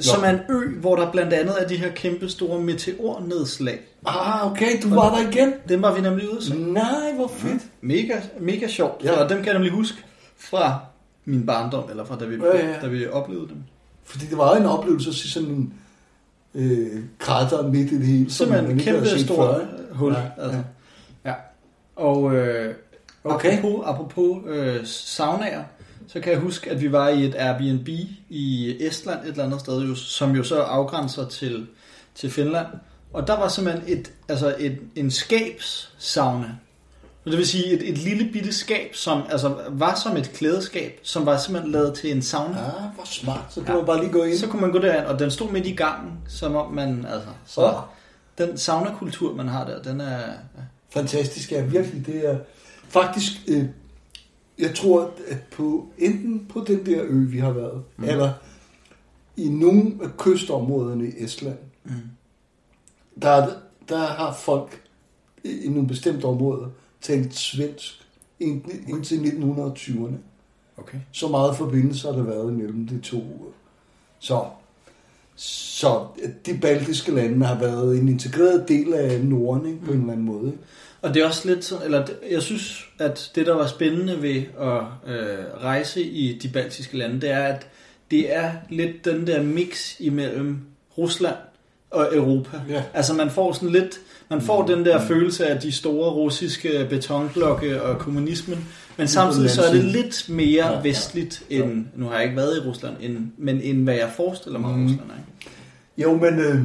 [0.00, 3.80] som er en ø, hvor der blandt andet er de her kæmpe store meteornedslag.
[4.06, 5.52] Ah, okay, du var der igen.
[5.68, 6.54] Dem var vi nemlig ude se.
[6.58, 7.62] Nej, hvor fedt.
[7.80, 9.04] Mega, mega sjovt.
[9.04, 9.12] Ja.
[9.12, 9.22] Ja.
[9.24, 9.98] Og dem kan jeg nemlig huske
[10.38, 10.78] fra
[11.24, 12.80] min barndom, eller fra da vi, Ja, ja.
[12.82, 13.56] da vi oplevede dem.
[14.04, 15.74] Fordi det var en oplevelse at se sådan en
[16.54, 18.30] øh, krater midt i det hele.
[18.30, 20.12] som Simpelthen en kæmpe stor før, hul.
[20.12, 20.62] Ja, Ja, altså.
[21.24, 21.32] ja.
[21.96, 22.74] Og øh,
[23.26, 23.58] Okay.
[23.58, 25.62] apropos, apropos øh, saunaer,
[26.08, 27.88] så kan jeg huske, at vi var i et Airbnb
[28.28, 31.66] i Estland et eller andet sted, jo, som jo så afgrænser til,
[32.14, 32.66] til Finland.
[33.12, 36.46] Og der var simpelthen et, altså et, en skabssauna.
[37.24, 41.00] Og Det vil sige et, et lille bitte skab, som altså, var som et klædeskab,
[41.02, 42.58] som var simpelthen lavet til en sauna.
[42.58, 43.40] Ah, hvor smart.
[43.50, 43.76] Så kan Ja.
[43.76, 44.36] man bare lige gå ind.
[44.38, 47.28] Så kunne man gå derind, og den stod midt i gangen, som om man, altså,
[47.46, 48.44] så Ja.
[48.46, 50.62] den sauna-kultur, man har der, den er, ja.
[50.90, 52.06] Fantastisk, ja, virkelig.
[52.06, 52.36] Det er
[52.88, 53.64] faktisk, øh,
[54.58, 58.04] jeg tror, at på enten på den der ø, vi har været, mm.
[58.04, 58.32] eller
[59.36, 61.92] i nogle af kystområderne i Estland, Mm.
[63.22, 63.48] der,
[63.88, 64.82] der har folk
[65.44, 66.68] i nogle bestemte områder
[67.00, 68.06] talt svensk
[68.40, 70.16] indtil indtil 1920'erne.
[70.76, 70.98] Okay.
[71.12, 73.22] Så meget forbindelse har der været mellem de to.
[74.18, 74.44] Så,
[75.36, 76.06] så
[76.46, 80.26] de baltiske lande har været en integreret del af Norden ikke, på en eller anden
[80.26, 80.52] måde.
[81.04, 84.42] Og det er også lidt sådan, eller jeg synes, at det, der var spændende ved
[84.60, 87.66] at øh, rejse i de baltiske lande, det er, at
[88.10, 90.58] det er lidt den der mix imellem
[90.98, 91.34] Rusland
[91.90, 92.60] og Europa.
[92.68, 92.82] Ja.
[92.94, 97.82] Altså man får sådan lidt, man får den der følelse af de store russiske betonblokke
[97.82, 100.80] og kommunismen, men samtidig så er det lidt mere Ja, ja.
[100.80, 104.58] vestligt end, nu har jeg ikke været i Rusland, end, men end hvad jeg forestiller
[104.58, 104.78] mig, Mm.
[104.80, 104.86] mm.
[104.86, 105.14] Rusland er.
[105.14, 105.52] ikke?
[105.98, 106.60] Jo, men øh,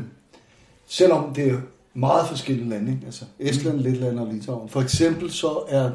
[0.88, 1.58] selvom det er
[1.99, 3.05] meget forskellige lande, ikke?
[3.05, 3.83] altså Estland, mm.
[3.83, 4.69] Letland og Litauen.
[4.69, 5.91] For eksempel så er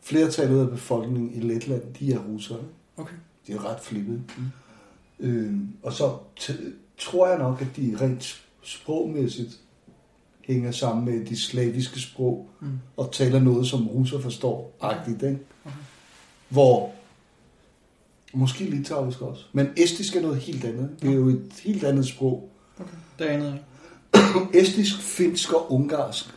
[0.00, 2.58] flertallet af befolkningen i Letland, de er russere.
[2.96, 3.14] Okay.
[3.46, 4.22] De er ret flippede.
[4.38, 5.26] Mm.
[5.26, 6.16] Øh, og så
[6.98, 9.58] tror jeg nok, at de rent sprogmæssigt
[10.44, 12.68] hænger sammen med de slaviske sprog, Mm.
[12.96, 15.38] og taler noget, som russer forstår, agtigt, ikke?
[15.64, 15.76] Okay.
[16.48, 16.92] Hvor,
[18.34, 20.90] måske litauisk også, men estisk er noget helt andet.
[21.02, 22.50] Det er jo et helt andet sprog.
[22.80, 22.96] Okay.
[23.18, 23.58] Det anede jeg.
[24.54, 26.34] Estisk, finsk og ungarsk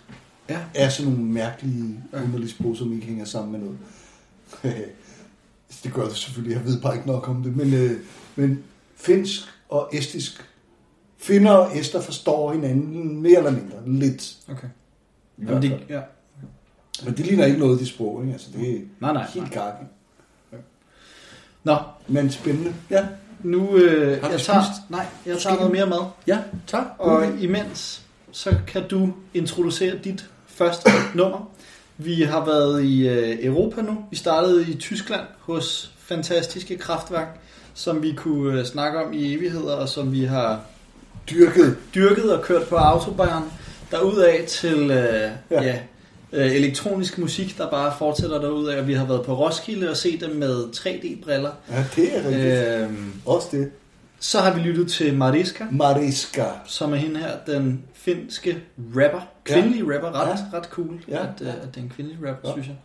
[0.50, 0.60] Ja.
[0.76, 3.78] er sådan nogle mærkelige, underlige sprog, som ikke hænger sammen med noget.
[5.84, 7.92] det gør det selvfølgelig, jeg ved bare ikke nok om det, men, øh,
[8.36, 8.64] men
[8.96, 10.46] finsk og estisk,
[11.18, 14.38] finner og ester forstår hinanden mere eller mindre, lidt.
[14.50, 14.68] Okay.
[15.38, 16.02] Jamen, hvert det, ja.
[17.06, 18.34] Men det ligner ikke noget, de sprog, ikke?
[18.34, 19.28] Altså, det er Nej, nej.
[19.34, 19.64] helt nej.
[19.64, 19.88] gakken.
[21.64, 22.74] Nå, Men spændende.
[22.90, 23.08] Ja,
[23.44, 26.00] nu øh, Har du jeg tager, nej, jeg tager noget mere mad.
[26.28, 26.86] ja tak.
[26.98, 31.50] Og imens, så kan du introducere dit første nummer.
[31.98, 33.98] Vi har været i øh, Europa nu.
[34.12, 37.40] Vi startede i Tyskland hos fantastiske kraftværk,
[37.74, 40.60] som vi kunne øh, snakke om i evigheder, og som vi har
[41.30, 41.78] Dyrket.
[41.96, 43.44] dyrket og kørt på autobahn
[43.92, 45.64] derudad til øh, Ja.
[45.64, 45.80] ja.
[46.34, 48.80] Ja, øh, elektronisk musik, der bare fortsætter derudad.
[48.80, 51.52] Og vi har været på Roskilde og set dem med 3D-briller.
[51.72, 52.46] Ja, det er rigtigt.
[52.46, 52.82] Øh.
[52.82, 52.90] Øh,
[53.26, 53.72] Også det.
[54.20, 56.44] så har vi lyttet til Mariska, Mariska.
[56.66, 58.58] som er hende her, den finske
[58.96, 59.28] rapper.
[59.44, 60.58] Kvindelige rapper, ret, Ja.
[60.58, 61.22] ret cool, Ja.
[61.22, 62.54] at, øh, at det er en kvindelig rapper, Ja.
[62.54, 62.76] synes jeg.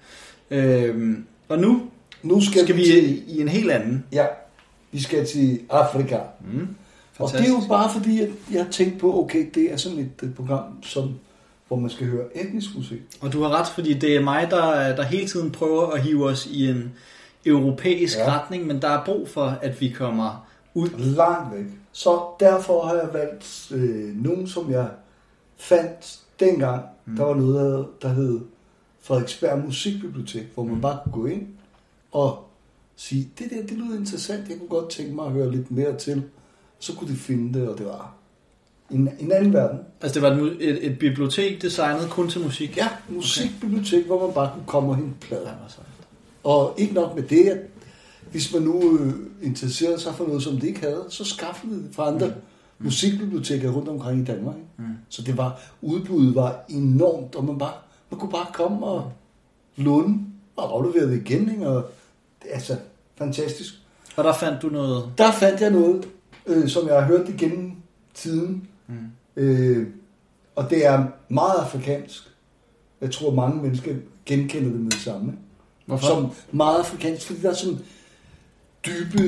[0.59, 1.83] Øhm, og nu
[2.23, 3.23] Nu skal, skal vi til...
[3.37, 4.05] i, en helt anden.
[4.13, 4.27] Ja,
[4.93, 6.19] vi skal til Afrika.
[6.53, 6.69] Mm,
[7.19, 10.35] Og det er jo bare fordi, at jeg tænkte på, okay, det er sådan et
[10.37, 11.15] program, som,
[11.75, 13.01] hvor man skal høre etnisk musik.
[13.21, 16.25] Og du har ret, fordi det er mig, der, der hele tiden prøver at hive
[16.27, 16.93] os i en
[17.47, 18.39] europæisk Ja.
[18.39, 20.89] retning, men der er brug for, at vi kommer ud.
[20.99, 21.65] Langt væk.
[21.93, 24.89] Så derfor har jeg valgt øh, nogen, som jeg
[25.57, 26.83] fandt dengang.
[27.07, 27.17] Mm.
[27.17, 28.41] Der var noget, der hed
[29.03, 31.47] Frederiksberg Musikbibliotek, hvor man bare kunne gå ind
[32.13, 32.45] og
[32.97, 35.97] sige, det der, det lyder interessant, jeg kunne godt tænke mig at høre lidt mere
[35.99, 36.23] til.
[36.79, 38.15] Så kunne de finde det, og det var
[38.91, 39.79] en, en anden verden.
[40.01, 42.77] Altså det var et, et, et bibliotek designet kun til musik.
[42.77, 44.07] Ja, musikbibliotek, okay.
[44.07, 45.51] hvor man bare kunne komme og hente plader.
[45.69, 45.87] Sejt.
[46.45, 47.59] Og ikke nok med det, at
[48.31, 51.89] hvis man nu øh, interesserede sig for noget, som det ikke havde, så skaffede det
[51.93, 52.33] fra andre mm.
[52.79, 54.57] musikbiblioteker rundt omkring i Danmark.
[54.77, 54.85] Mm.
[55.09, 57.73] Så det var, udbuddet var enormt, og man, bare,
[58.11, 59.13] man kunne bare komme og
[59.77, 60.19] låne
[60.57, 61.51] og aflevere det igen.
[61.51, 61.69] Ikke?
[61.69, 61.91] Og
[62.43, 62.77] det altså
[63.17, 63.75] fantastisk.
[64.17, 65.13] Og der fandt du noget...
[65.19, 66.09] Der fandt jeg noget,
[66.47, 67.73] øh, som jeg har hørt igennem
[68.15, 68.69] tiden.
[68.89, 69.43] Mm.
[69.43, 69.87] Øh,
[70.57, 72.31] og det er meget afrikansk.
[73.01, 73.95] Jeg tror, mange mennesker
[74.27, 75.33] genkender det med det samme.
[75.87, 76.07] Hvorfor?
[76.07, 77.79] Som meget afrikansk, fordi der er sådan
[78.87, 79.23] dybe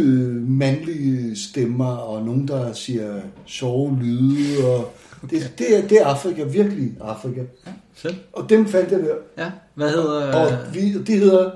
[0.51, 4.93] mandlige stemmer, og nogen, der siger sjove lyde, og
[5.23, 5.37] okay.
[5.37, 7.41] det, det, er, det er Afrika, virkelig Afrika.
[7.67, 8.17] Ja, fedt.
[8.33, 9.15] Og dem fandt jeg der.
[9.39, 10.35] Ja, hvad hedder...
[10.35, 11.51] Og vi, det hedder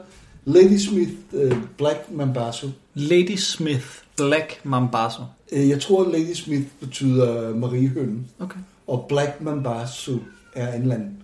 [0.44, 2.68] Ladysmith uh, Black Mambazo.
[2.94, 5.22] Lady Smith Black Mambazo.
[5.52, 8.58] Øh, Jeg tror, Lady Smith betyder Mariehønnen, Okay.
[8.86, 10.18] og Black Mambazo
[10.54, 11.16] er en eller anden,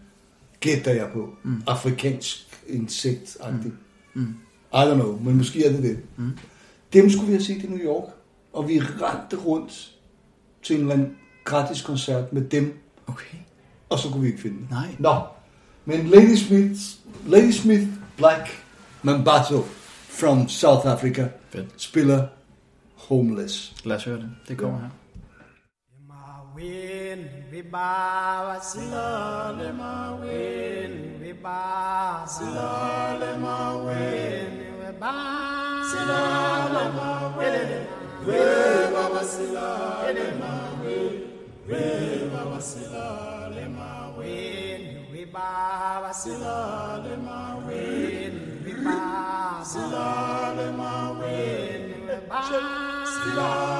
[0.60, 1.62] gætter jeg på, mm.
[1.66, 3.72] afrikansk insekt mm.
[4.14, 4.34] Mm.
[4.74, 5.98] I don't know, men måske er det det.
[6.16, 6.30] Mm.
[6.92, 8.08] Dem skulle vi have set i New York,
[8.52, 9.92] og vi rendte rundt
[10.62, 13.36] til en eller anden gratis koncert med dem, Okay.
[13.88, 14.70] og så kunne vi ikke finde det.
[14.70, 14.96] Nej.
[14.98, 15.14] Nå,
[15.84, 16.80] men Lady Smith,
[17.26, 18.62] Lady Smith Black
[19.06, 19.62] Mambazo
[20.08, 21.66] from South Africa Fedt.
[21.76, 22.28] spiller
[23.08, 23.74] Homeless.
[23.84, 24.30] Lad os høre det.
[24.48, 24.88] Det kommer her.
[26.08, 36.86] My wind, we bow slowly, my wind, we bow slowly, my wind, we bow slowly,
[37.00, 37.86] my wind,
[38.26, 41.18] we bow slowly, my wind,
[41.68, 41.78] we
[42.32, 48.15] bow slowly, my wind, we bow slowly, my wind,
[49.62, 52.22] Silale ma wen,
[53.04, 53.75] silale.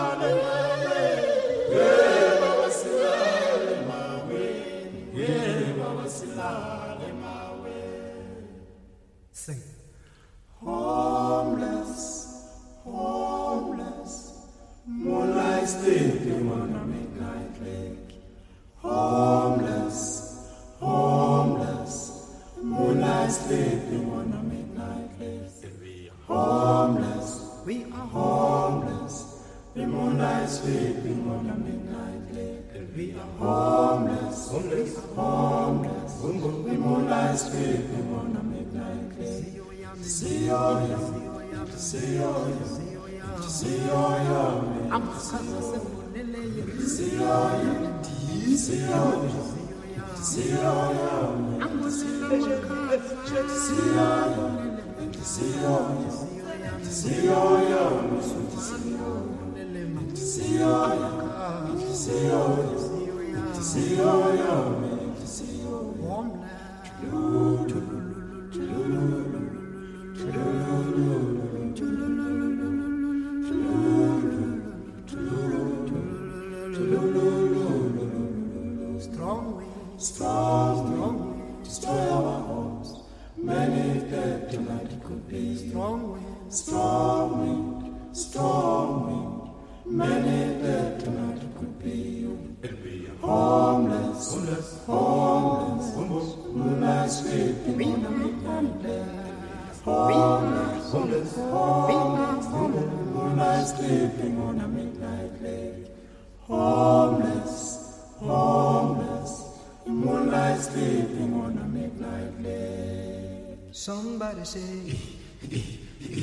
[113.87, 114.99] Somebody say,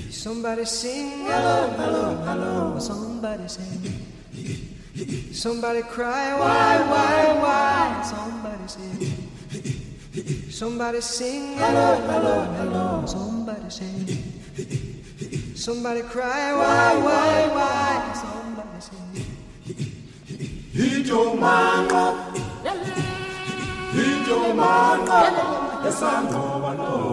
[0.10, 2.78] somebody sing, hello, hello, hello.
[2.78, 8.04] Somebody sing, somebody cry, why, why, why?
[8.04, 8.92] Somebody say,
[10.52, 13.06] somebody sing, hello, hello, hello.
[13.06, 14.20] Somebody say,
[15.56, 18.12] somebody cry, why, why, why?
[18.24, 19.08] Somebody say.
[20.76, 22.06] Itomanga,
[23.96, 25.20] itomanga,
[25.88, 27.13] esangoba lonke lizwe.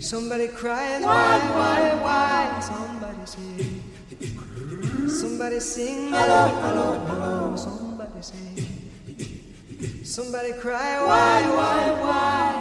[0.00, 2.60] Somebody crying, why, why, why?
[2.60, 5.08] Somebody's here.
[5.08, 7.56] Somebody sing, hello, hello, hello.
[7.56, 10.04] Somebody sing.
[10.04, 12.52] Somebody cry, why, why, why?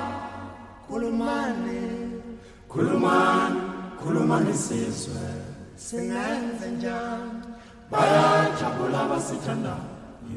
[0.87, 2.21] Kulumani,
[2.69, 5.19] Kulumani, Kulumani sizwe.
[5.75, 6.79] Singenze
[7.89, 9.75] Baya Bayajabula basithanda.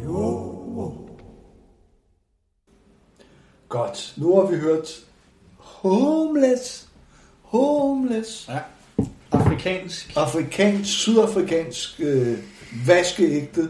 [0.03, 1.07] Yo.
[3.69, 5.05] Gott, Noah, wir hört
[5.85, 6.89] Homeless.
[7.43, 8.49] Homeless.
[8.49, 8.59] Ja.
[9.33, 10.13] Afrikansk.
[10.17, 12.39] Afrikansk, sydafrikansk, øh,
[12.87, 13.69] vaskeægte.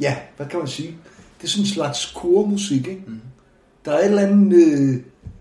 [0.00, 0.96] Ja, hvad kan man sige?
[1.40, 3.02] det er sådan en slags kormusik, ikke?
[3.06, 3.20] Mm.
[3.84, 4.96] Der er et eller andet øh,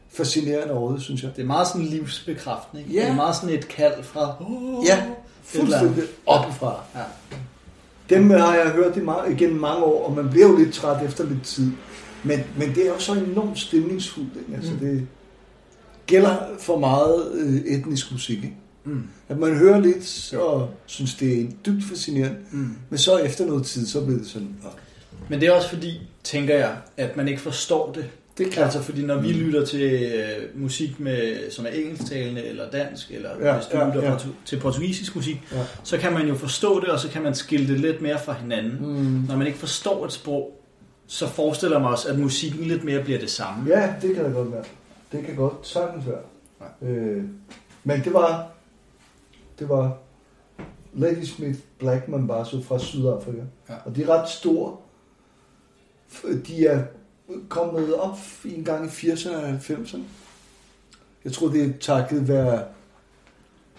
[0.10, 1.32] fascinerende over det, synes jeg.
[1.36, 2.84] Det er meget sådan livsbekræftende.
[2.84, 2.94] Ikke?
[2.96, 3.02] Ja.
[3.02, 4.36] Det er meget sådan et kald fra...
[4.40, 5.04] Oh, Ja,
[5.44, 6.84] fuldstændig oppefra.
[6.96, 7.02] Ja.
[8.16, 11.06] Dem har jeg hørt i ma- igennem mange år, og man bliver jo lidt træt
[11.06, 11.72] efter lidt tid.
[12.24, 14.30] Men, men det er jo så enormt stemningsfuldt.
[14.40, 14.56] Ikke?
[14.56, 15.08] Altså, det
[16.08, 18.38] gælder for meget øh, etnisk musik.
[18.38, 18.56] Ikke?
[18.86, 19.04] Mm.
[19.30, 22.38] At man hører lidt og synes, det er dybt fascinerende.
[22.52, 22.70] Mm.
[22.90, 24.56] Men så efter noget tid, så bliver det sådan...
[24.66, 24.72] Åh,
[25.30, 28.06] Men det er også fordi, tænker jeg, at man ikke forstår det.
[28.38, 28.66] det er klart.
[28.66, 33.30] Altså fordi når vi lytter til øh, musik, med, som er engelsktalende eller dansk, eller
[33.42, 34.16] Ja, hvis du ja, lytter ja.
[34.18, 35.58] portu- til portugisisk musik, Ja.
[35.84, 38.34] så kan man jo forstå det, og så kan man skille det lidt mere fra
[38.34, 38.78] hinanden.
[38.80, 39.26] Mm.
[39.28, 40.60] Når man ikke forstår et sprog,
[41.08, 43.78] så forestiller man også, at musikken lidt mere bliver det samme.
[43.78, 44.64] Ja, det kan da godt være.
[45.14, 46.22] Det kan godt sagtens være.
[46.82, 47.24] Øh,
[47.84, 48.52] men det var,
[49.60, 49.98] det var
[50.94, 53.42] Ladysmith Black Mambazo fra Sydafrika.
[53.70, 53.76] Ja.
[53.86, 54.78] Og de er ret store.
[56.48, 56.84] De er
[57.50, 60.02] kommet op en gang i 80'erne og 90'erne.
[61.24, 62.64] Jeg tror, det er takket være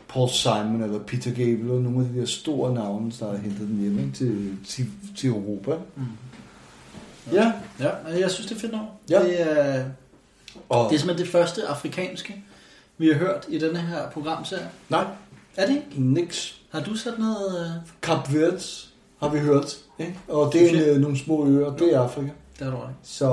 [0.08, 3.60] Paul Simon eller Peter Gabriel og nogle af de der store navne, der har hentet
[3.60, 5.76] dem hjem til, til, til Europa.
[5.96, 6.02] Mm.
[7.32, 7.52] Ja.
[7.80, 8.86] Ja, men jeg synes, det er fedt nok.
[9.10, 9.22] Ja.
[9.22, 9.84] Det, er,
[10.68, 12.44] Og, det er simpelthen det første afrikanske,
[12.98, 14.68] vi har hørt i denne her programserie.
[14.88, 15.04] nej,
[15.56, 16.02] Er det ikke?
[16.12, 16.54] niks.
[16.72, 17.60] Har du sat noget...
[17.60, 17.70] øh,
[18.02, 18.60] Cap Verde
[19.20, 19.76] har vi hørt.
[19.98, 20.18] Ikke?
[20.28, 22.28] Og det er en, øh, nogle små øer, det er Afrika.
[22.58, 22.90] Det har du ret.
[23.02, 23.28] Så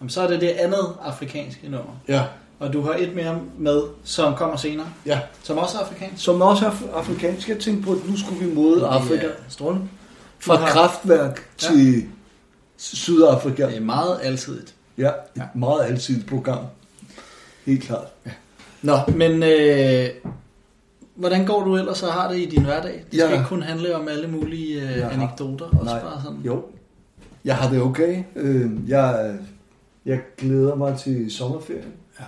[0.00, 1.92] Jamen, så er det det andet afrikanske nummer.
[2.08, 2.24] ja,
[2.58, 5.20] Og du har et mere med, som kommer senere, ja.
[5.42, 6.24] som også er afrikansk.
[6.24, 7.48] Som også er af- afrikansk.
[7.48, 9.26] Jeg tænkte på, at nu skulle vi mod Afrika.
[9.26, 9.88] Ja, strålende.
[10.38, 12.08] Fra har- kraftværk til
[12.76, 13.66] Sydafrika.
[13.66, 14.74] Det er meget altidigt.
[14.98, 15.42] Ja, et Ja.
[15.54, 16.64] meget alsidigt program.
[17.66, 18.06] Helt klart.
[18.82, 20.08] Nå, men øh,
[21.14, 22.92] hvordan går du ellers og har det i din hverdag?
[22.92, 23.32] Det skal Ja.
[23.32, 26.00] ikke kun handle om alle mulige øh, har- anekdoter, også Nej.
[26.02, 26.40] bare sådan.
[26.40, 26.64] Jo.
[27.44, 28.22] Jeg har det okay.
[28.36, 29.38] Øh, Jeg,
[30.04, 31.92] jeg glæder mig til sommerferien.
[32.20, 32.24] Ja.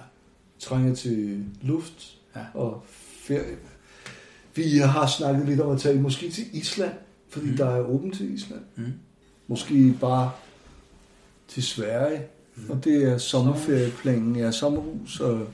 [0.61, 2.41] Trænger til luft Ja.
[2.55, 2.85] og
[3.27, 3.57] ferie.
[4.55, 6.93] Vi har snakket lidt om at tage måske til Island,
[7.29, 7.57] fordi Mm.
[7.57, 8.63] der er åbent til Island.
[8.77, 8.93] Mm.
[9.49, 10.31] Måske bare
[11.49, 12.23] til Sverige.
[12.57, 12.71] Mm.
[12.71, 14.37] Og det er sommerferieplanen.
[14.37, 15.47] Ja, sommerhus og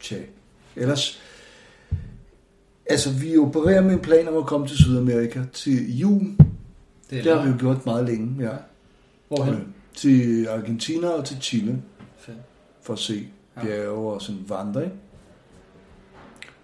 [0.00, 0.16] tja.
[0.76, 1.20] Ellers,
[2.90, 6.20] altså vi opererer med en plan om at komme til Sydamerika til jul.
[7.10, 8.56] Det, Det har vi jo gjort meget længe, ja.
[9.28, 9.54] Hvorhen?
[9.54, 9.60] Øh,
[9.94, 11.82] Til Argentina og til Chile,
[12.18, 12.36] Fedt.
[12.82, 13.62] for at se Ja.
[13.64, 14.84] bjerge og sådan vandre.
[14.84, 14.96] ikke?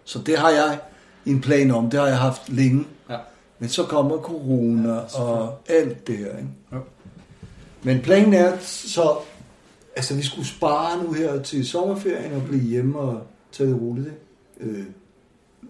[0.04, 0.78] Så det har jeg
[1.26, 2.84] en plan om, det har jeg haft længe.
[3.10, 3.16] Ja.
[3.58, 6.26] Men så kommer corona Ja, ja, og alt det her.
[6.36, 6.48] Ikke?
[6.72, 6.78] Jo.
[7.82, 9.16] Men planen er så,
[9.97, 14.07] altså vi skulle spare nu her til sommerferien og blive hjemme og tage det roligt.
[14.61, 14.72] Ikke?
[14.78, 14.84] Øh,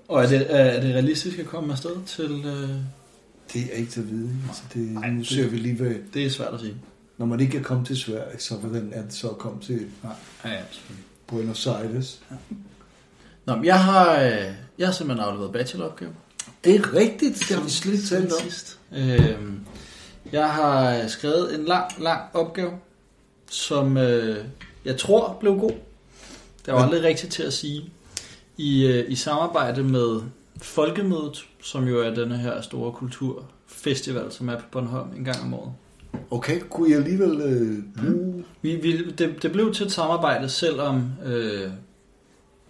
[0.08, 2.30] Og er det, er, det realistisk at komme afsted til...
[2.46, 2.68] Øh,
[3.52, 4.30] det er ikke til at vide.
[4.48, 6.74] Altså det, Ej, nu det- ser vi lige, hvad, det er svært at sige.
[7.18, 9.86] når man ikke kan komme til Sverige, så hvordan er det så at komme til
[10.02, 10.12] Nej.
[10.44, 10.60] Ja, ja.
[11.26, 12.22] Buenos Aires?
[13.46, 14.44] Nå, men jeg har, øh,
[14.78, 16.10] jeg har simpelthen afleveret bacheloropgave.
[16.64, 18.98] Det er rigtigt, det har vi slet ikke talt om.
[18.98, 19.60] Øhm,
[20.32, 22.70] jeg har skrevet en lang, lang opgave,
[23.52, 24.44] som øh,
[24.84, 25.70] jeg tror blev god.
[26.66, 26.84] Det var Ja.
[26.84, 27.90] aldrig rigtigt til at sige.
[28.56, 30.20] I, øh, I samarbejde med
[30.62, 35.54] Folkemødet, som jo er denne her store kulturfestival, som er på Bornholm en gang om
[35.54, 35.72] året.
[36.30, 38.44] Okay, kunne jeg alligevel øh, bruge...
[38.62, 41.70] Vi, vi, det, det blev til et samarbejde, selvom, øh,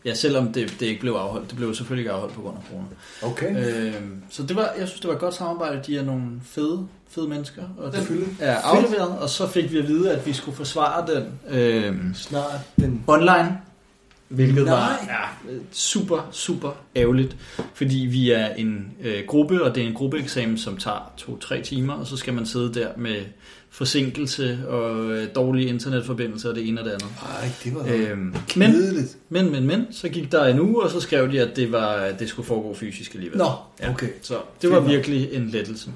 [0.04, 1.50] ja, selvom det, det ikke blev afholdt.
[1.50, 2.86] Det blev selvfølgelig ikke afholdt på grund af corona.
[3.32, 3.94] Okay, øh,
[4.30, 5.80] så det var, jeg synes, det var et godt samarbejde.
[5.86, 7.62] De er nogle fede, fede mennesker.
[7.78, 8.36] Og Selvfølgelig.
[8.40, 12.60] er afleveret, og så fik vi at vide, at vi skulle forsvare den øh, snart
[12.76, 13.04] den...
[13.06, 13.58] online.
[14.28, 14.74] Hvilket Nej.
[14.74, 17.36] var ja, super, super ærgerligt.
[17.74, 21.94] Fordi vi er en øh, gruppe, og det er en gruppeeksamen, som tager to-tre timer.
[21.94, 23.16] Og så skal man sidde der med
[23.72, 27.06] forsinkelse og øh, dårlige internetforbindelser og det ene og det andet.
[27.40, 28.18] Ej, det var øh, Øhm,
[28.56, 29.16] men, kedeligt.
[29.28, 31.86] men, men, men, så gik der en uge, og så skrev de, at det, var,
[31.88, 33.38] at det skulle foregå fysisk alligevel.
[33.38, 33.48] Nå,
[33.80, 33.90] Ja.
[33.90, 34.08] okay.
[34.22, 35.90] Så det var virkelig en lettelse.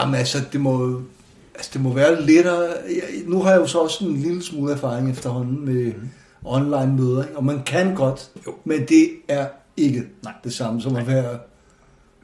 [0.00, 1.02] Jamen altså, det må,
[1.54, 2.60] altså, det må være lettere...
[2.88, 6.08] Jeg, nu har jeg jo så også en lille smule erfaring efterhånden med Mhm.
[6.44, 7.36] online møder, ikke?
[7.36, 8.54] og man kan godt, jo.
[8.64, 9.46] men det er
[9.76, 10.32] ikke Nej.
[10.44, 11.38] det samme som at være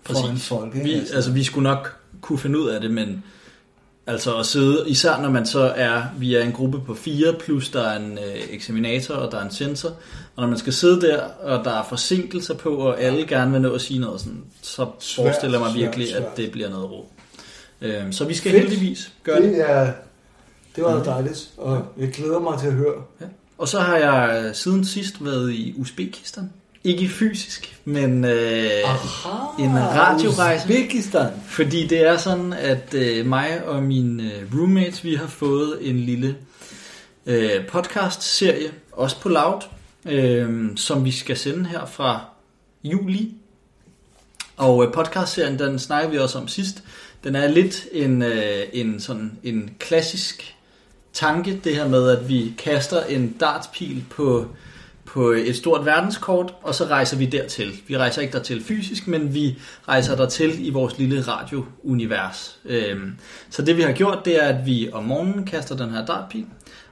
[0.02, 0.74] foran folk.
[0.74, 0.84] Ikke?
[0.86, 3.24] Vi, altså, vi skulle nok kunne finde ud af det, men
[4.06, 7.70] altså at sidde, især når man så er, vi er en gruppe på fire, plus
[7.70, 9.88] der er en øh, eksaminator, og der er en censor,
[10.36, 13.60] og når man skal sidde der, og der er forsinkelser på, og alle gerne vil
[13.60, 16.22] nå at sige noget, sådan, så Svært, forestiller jeg mig svært, virkelig, svært.
[16.22, 17.04] at det bliver noget råd.
[17.80, 18.62] Øhm, så vi skal Fedt.
[18.62, 19.52] heldigvis gøre det.
[19.52, 19.92] det, er,
[20.76, 21.04] det var Mhm.
[21.04, 23.02] dejligt, og jeg glæder mig til at høre.
[23.20, 23.26] Ja.
[23.58, 26.52] Og så har jeg øh, siden sidst været i Uzbekistan.
[26.84, 30.64] Ikke fysisk, men øh, Aha, en radiorejse.
[30.64, 31.32] Uzbekistan.
[31.46, 35.96] Fordi det er sådan, at øh, mig og mine øh, roommates, vi har fået en
[35.96, 36.36] lille
[37.26, 39.60] øh, podcast-serie, også på Loud,
[40.06, 42.20] øh, som vi skal sende her fra
[42.84, 43.34] juli.
[44.56, 46.82] Og øh, podcast-serien, den snakker vi også om sidst.
[47.24, 50.54] Den er lidt en, øh, en, sådan, en klassisk
[51.12, 54.46] tanke, det her med, at vi kaster en dartpil på,
[55.12, 57.72] på et stort verdenskort, og så rejser vi dertil.
[57.88, 59.58] Vi rejser ikke dertil fysisk, men vi
[59.88, 62.58] rejser dertil i vores lille radiounivers.
[62.64, 63.12] Øhm,
[63.50, 66.44] så det vi har gjort, det er, at vi om morgenen kaster den her dartpil,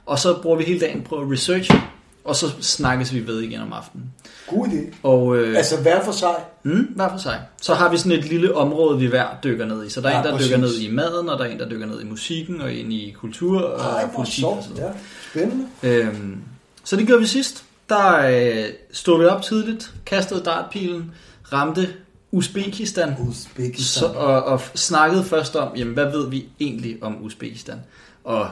[0.05, 1.81] og så bruger vi hele dagen på at researche,
[2.23, 4.05] og så snakkes vi ved igen om aftenen.
[4.47, 4.95] God idé.
[5.03, 6.35] Og øh, Altså hver for sig.
[6.63, 7.39] Mm, hver for sig.
[7.61, 9.89] Så har vi sådan et lille område, vi hver dykker ned i.
[9.89, 10.47] Så der er Ja, en, der præcis.
[10.47, 12.91] dykker ned i maden, og der er en, der dykker ned i musikken, og en
[12.91, 14.45] i kultur og Ej, politik.
[14.45, 14.83] Og sådan.
[14.83, 14.89] Ja,
[15.31, 15.65] spændende.
[15.83, 16.37] Øhm,
[16.83, 17.63] så det gjorde vi sidst.
[17.91, 21.11] Der øh, stod vi op tidligt, kastede dartpilen,
[21.53, 21.89] ramte
[22.31, 24.01] Uzbekistan, Uzbekistan.
[24.01, 27.79] så, og, og snakkede først om, jamen, hvad ved vi egentlig om Uzbekistan?
[28.23, 28.49] Og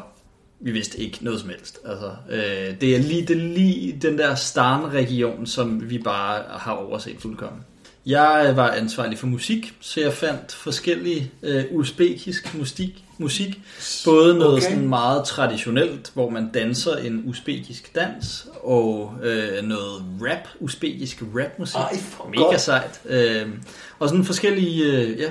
[0.60, 1.80] vi vidste ikke noget som helst.
[1.86, 6.72] Altså, øh, det, er lige, det er lige den der Starn-region, som vi bare har
[6.72, 7.62] overset fuldkommen.
[8.06, 13.60] Jeg var ansvarlig for musik, så jeg fandt forskellige øh, uzbekisk musik, musik.
[14.06, 14.62] Både noget Okay.
[14.70, 21.76] sådan meget traditionelt, hvor man danser en uzbekisk dans, og øh, noget rap, uzbekisk rapmusik.
[21.76, 21.98] Ej,
[22.30, 22.62] Mega godt.
[22.62, 23.02] sejt.
[23.06, 23.48] Øh,
[24.00, 25.30] og sådan forskellige øh, ja,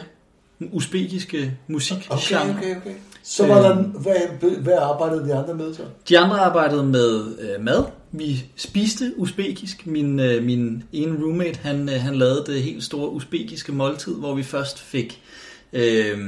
[0.72, 2.94] uzbekiske musik Okay, okay, okay.
[3.30, 4.14] Så var der, hvad,
[4.62, 5.82] hvad arbejdede de andre med så?
[6.08, 7.84] De andre arbejdede med øh, mad.
[8.12, 9.86] Vi spiste uzbekisk.
[9.86, 14.34] Min, øh, min ene roommate, han, øh, han lavede det helt store uzbekiske måltid, hvor
[14.34, 15.22] vi først fik
[15.72, 16.18] øh,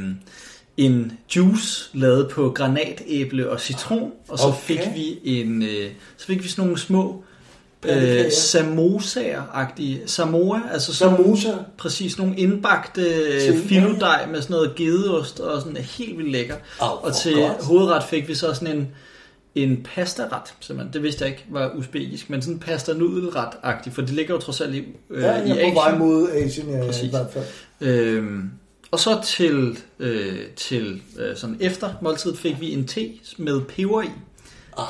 [0.77, 4.59] en juice lavet på granatæble og citron, og så Okay.
[4.61, 7.25] fik vi en, øh, så fik vi sådan nogle små.
[7.89, 11.53] Øh, samosaer-agtige samoa, altså sådan Samosa.
[11.79, 13.05] præcis nogle indbagte
[13.69, 16.55] filodej med sådan noget gedeost og sådan helt vildt lækker.
[16.81, 17.65] Au, og til godt.
[17.65, 18.89] hovedret fik vi så sådan en
[19.55, 20.93] en pastaret, simpelthen.
[20.93, 24.35] Det vidste jeg ikke var uzbekisk, men sådan en pasta nudelret agtig for det ligger
[24.35, 25.99] jo trods alt i, øh, Ja, i er på vej Asien.
[25.99, 27.11] mod Asien, ja, ja, i Præcis.
[27.11, 27.45] hvert fald.
[27.81, 28.51] Øhm,
[28.91, 34.03] og så til, øh, til øh, sådan efter måltid fik vi en te med peber
[34.03, 34.11] i,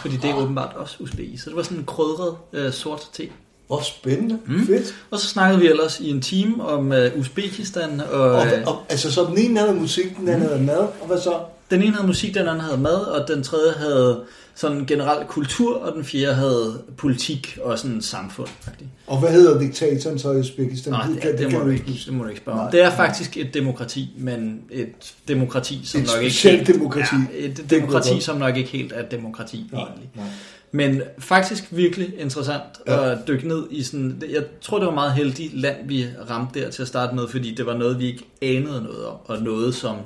[0.01, 1.45] fordi det er åbenbart også uzbekisk.
[1.45, 3.29] Så det var sådan en krydret øh, sort te.
[3.71, 4.39] Hvor spændende.
[4.47, 4.67] Mm.
[4.67, 4.95] Fedt.
[5.11, 8.83] Og så snakkede vi ellers i en time om øh, Uzbekistan, og, Og, øh, og,
[8.89, 11.33] altså, så den ene havde musik, den anden havde mad, og hvad så?
[11.71, 14.21] den ene havde musik, den anden havde mad, og den tredje havde
[14.55, 18.49] sådan generel kultur, og den fjerde havde politik og sådan samfund.
[18.61, 18.91] Faktisk.
[19.07, 20.93] Og hvad hedder diktatoren så i Uzbekistan?
[20.93, 22.59] Nej, det, det, det, må du ikke, det må du ikke spørge.
[22.59, 22.71] Nej.
[22.71, 27.17] Det er faktisk et demokrati, men et demokrati, som Et nok ikke helt, demokrati.
[27.41, 30.11] Ja, et demokrati, som nok ikke helt er demokrati Nej, egentlig.
[30.15, 30.27] nej.
[30.73, 33.11] Men faktisk virkelig interessant Ja.
[33.13, 34.23] at dykke ned i sådan...
[34.31, 37.55] Jeg tror, det var meget heldigt land, vi ramte der til at starte med, fordi
[37.55, 39.97] det var noget, vi ikke anede noget om, og noget, som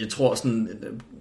[0.00, 0.68] jeg tror sådan...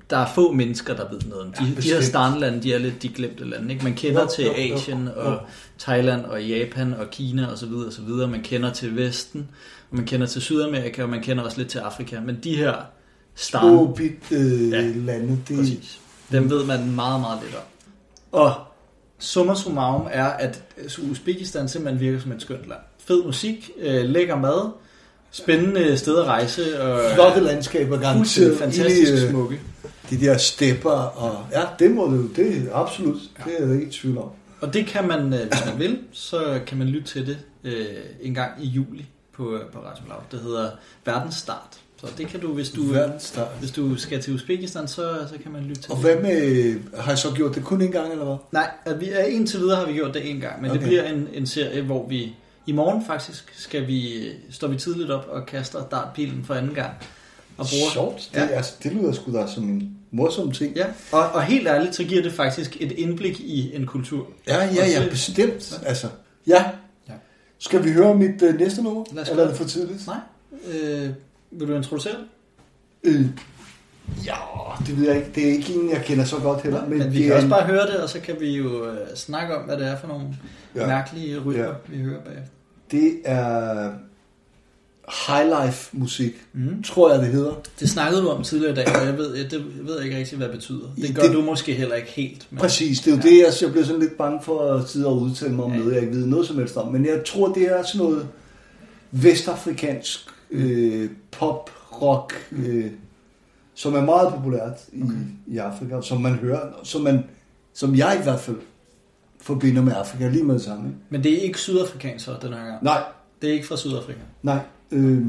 [0.09, 1.51] Der er få mennesker, der ved noget om.
[1.51, 3.73] De, Ja, de her starnlande, de er lidt de glemte lande.
[3.73, 3.83] Ikke?
[3.83, 5.21] Man kender Jo, til jo, jo, Asien jo.
[5.21, 5.39] og
[5.79, 8.27] Thailand og Japan og Kina og så videre og så videre.
[8.27, 9.47] Man kender til Vesten,
[9.91, 12.19] og man kender til Sydamerika, og man kender også lidt til Afrika.
[12.19, 12.73] Men de her
[13.35, 15.99] starne, Små bit øh, Ja, lande, det Præcis.
[16.31, 17.61] Dem ved man meget, meget lidt om.
[18.31, 18.53] Og
[19.19, 20.63] summa summarum er, at
[21.11, 22.79] Uzbekistan simpelthen virker som et skønt land.
[22.99, 24.71] Fed musik, øh, lækker mad,
[25.31, 28.57] spændende sted at rejse, og flotte landskaber, garanteret.
[28.57, 29.59] fantastisk I, øh, smukke.
[30.09, 33.87] De der stepper, og ja, det må du, det er absolut, det er jeg ikke
[33.87, 34.29] i tvivl om.
[34.61, 37.85] Og det kan man, øh, hvis man vil, så kan man lytte til det øh,
[38.21, 40.21] en gang i juli på, på Radio Loud.
[40.31, 40.69] Det hedder
[41.05, 41.79] Verdens Start.
[42.01, 42.81] Så det kan du, hvis du,
[43.59, 44.95] hvis du skal til Uzbekistan, så,
[45.29, 46.05] så kan man lytte til Og det.
[46.05, 48.35] hvad med, har jeg så gjort det kun en gang, eller hvad?
[48.51, 50.79] Nej, vi er indtil videre har vi gjort det en gang, men okay.
[50.79, 52.35] Det bliver en, en serie, hvor vi
[52.65, 56.91] i morgen faktisk skal vi står vi tidligt op og kaster dartpilen for anden gang.
[57.57, 57.91] Og bruger.
[57.93, 58.29] Sjovt.
[58.33, 58.43] Det, Ja.
[58.43, 58.49] ja.
[58.49, 60.75] altså, det lyder sgu da som en morsom ting.
[60.75, 64.27] Ja, og, og helt ærligt, så giver det faktisk et indblik i en kultur.
[64.47, 65.79] Ja, ja, ja, bestemt.
[65.85, 66.07] Altså,
[66.47, 66.63] ja.
[67.09, 67.13] Ja.
[67.59, 69.03] Skal vi høre mit øh, næste nummer?
[69.29, 70.07] Eller er det for tidligt?
[70.07, 70.17] Nej,
[70.67, 71.09] øh,
[71.51, 72.25] vil du introducere det?
[73.11, 73.25] Øh,
[74.25, 74.35] ja,
[74.87, 75.29] det ved jeg ikke.
[75.35, 76.85] Det er ikke en, jeg kender så godt heller.
[76.87, 78.97] Men, men vi kan også en- bare høre det, og så kan vi jo øh,
[79.15, 80.25] snakke om, hvad det er for nogle
[80.75, 80.87] ja.
[80.87, 81.71] Mærkelige rytmer, Ja.
[81.87, 82.49] vi hører bagefter.
[82.91, 83.91] Det er
[85.27, 86.83] highlife musik, Mm.
[86.83, 87.53] tror jeg det hedder.
[87.79, 90.17] Det snakkede du om tidligere i dag, og jeg ved, jeg, det, jeg ved ikke
[90.17, 90.87] rigtig, hvad det betyder.
[91.01, 92.47] Det gør det- du måske heller ikke helt.
[92.49, 92.59] Men...
[92.59, 93.29] Præcis, det er jo Ja.
[93.29, 95.77] det, jeg, jeg bliver sådan lidt bange for at sidde og udtale mig om Ja.
[95.77, 96.91] noget, jeg ikke ved noget som helst om.
[96.91, 98.27] Men jeg tror, det er sådan noget
[99.11, 100.19] vestafrikansk
[100.51, 101.69] øh, pop,
[102.01, 102.91] rock, øh,
[103.73, 105.13] som er meget populært i, okay.
[105.47, 107.23] i Afrika, og som man hører, som, man,
[107.73, 108.57] som jeg i hvert fald
[109.41, 110.87] forbinder med Afrika lige med det samme.
[110.87, 110.99] Ikke?
[111.09, 112.83] Men det er ikke sydafrikansk så, den her gang.
[112.83, 113.03] Nej,
[113.41, 114.19] Det er ikke fra Sydafrika.
[114.43, 114.59] Nej.
[114.91, 115.25] Øh,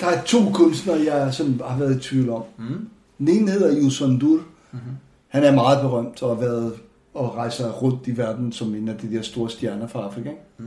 [0.00, 2.42] der er to kunstnere, jeg sådan har været i tvivl om.
[2.58, 2.88] Mm.
[3.18, 4.36] Den ene hedder Yusun Dur.
[4.72, 4.92] Mm-hmm.
[5.28, 6.72] Han er meget berømt og har været
[7.14, 10.30] og rejser rundt i verden som en af de der store stjerner fra Afrika.
[10.58, 10.66] Mm.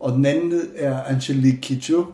[0.00, 2.04] Og den anden er Angelique Kidjo,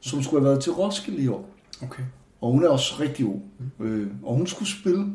[0.00, 1.48] som skulle have været til Roskilde i år.
[1.82, 2.02] Okay.
[2.40, 3.40] Og hun er også rigtig god.
[3.80, 5.06] Øh, og hun skulle spille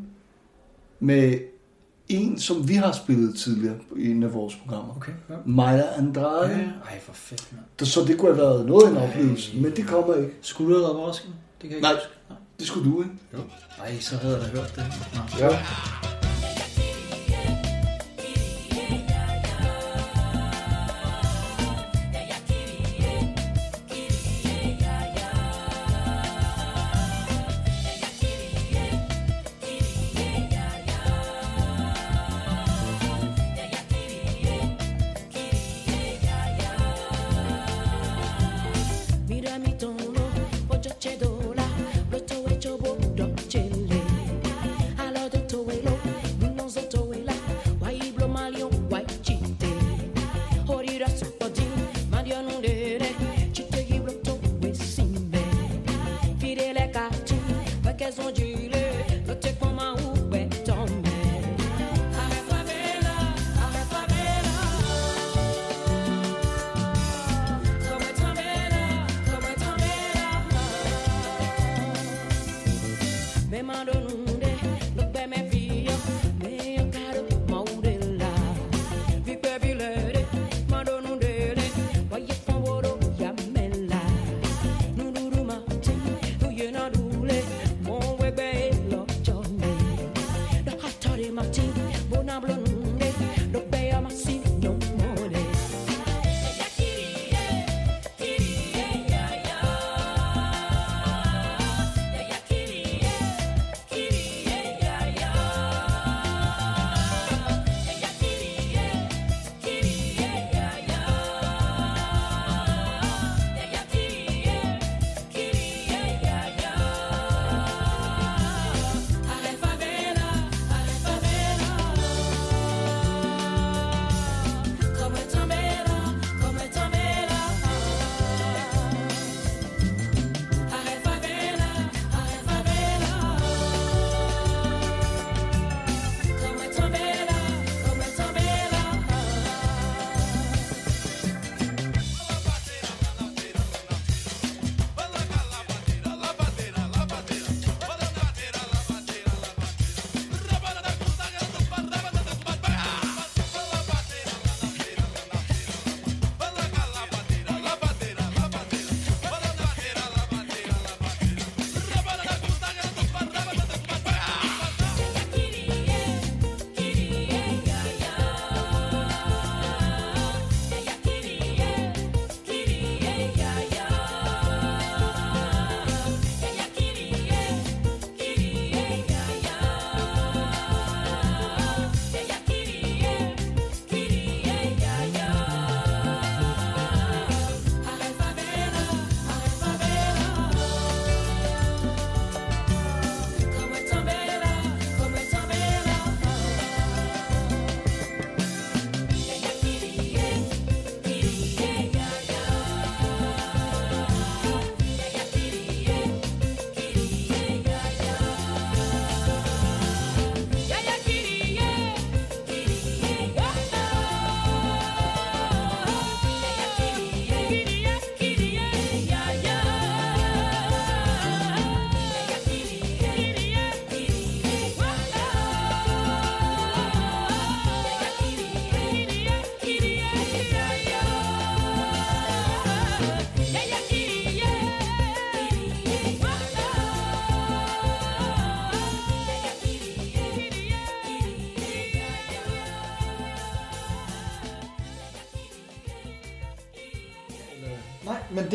[0.99, 1.39] med
[2.09, 4.95] en, som vi har spillet tidligere i en af vores programmer.
[4.95, 5.11] Okay.
[5.29, 5.35] Ja.
[5.45, 6.49] Maja Andrade.
[6.49, 6.57] Ja,
[6.91, 7.87] ej, for fedt, mand.
[7.87, 10.33] Så det kunne have været noget af en oplevelse, men det kommer ikke.
[10.41, 11.35] Skulle du have været Roskilde?
[11.61, 11.93] Det kan jeg ikke Nej.
[11.93, 12.09] huske.
[12.29, 12.37] Nej.
[12.59, 13.13] Det skulle du, ikke?
[13.79, 14.83] Ej, så havde jeg da hørt det.
[15.13, 15.45] Nå.
[15.45, 15.49] Ja.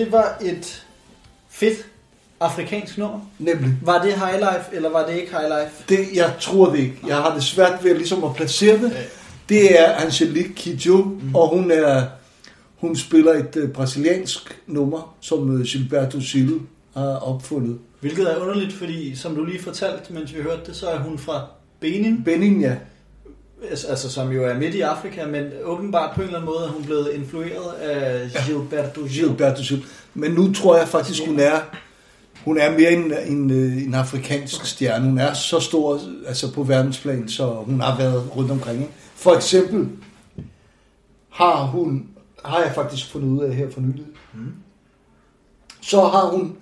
[0.00, 0.86] Det var et
[1.48, 1.86] fedt
[2.40, 3.20] afrikansk nummer.
[3.38, 3.74] Nemlig.
[3.82, 5.84] Var det highlife, eller var det ikke highlife?
[5.88, 6.96] Det, jeg tror det ikke.
[7.06, 8.92] Jeg har det svært ved ligesom at placere det.
[9.48, 11.34] Det er Angelique Kidjo, mm.
[11.34, 12.06] og hun er
[12.76, 16.60] hun spiller et uh, brasiliansk nummer, som uh, Gilberto Gil
[16.96, 17.78] har opfundet.
[18.00, 21.18] Hvilket er underligt, fordi som du lige fortalte, mens vi hørte det, så er hun
[21.18, 21.46] fra
[21.80, 22.24] Benin.
[22.24, 22.74] Benin, ja.
[23.88, 26.70] Altså som jo er midt i Afrika, men åbenbart på en eller anden måde er
[26.70, 29.10] hun blevet influeret af Gilberto Gil.
[29.10, 29.84] Gilberto Gil.
[30.14, 31.60] Men nu tror jeg faktisk, hun er,
[32.44, 35.04] hun er mere en, en, øh, en afrikansk stjerne.
[35.04, 38.80] Hun er så stor altså på verdensplan, så hun har været rundt omkring.
[38.80, 38.92] ikke?
[39.14, 39.88] For eksempel
[41.30, 42.08] har hun,
[42.44, 44.04] har jeg faktisk fundet ud af her for nylig,
[44.34, 44.52] Mm.
[45.80, 46.56] så har hun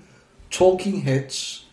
[0.51, 1.67] Talking Heads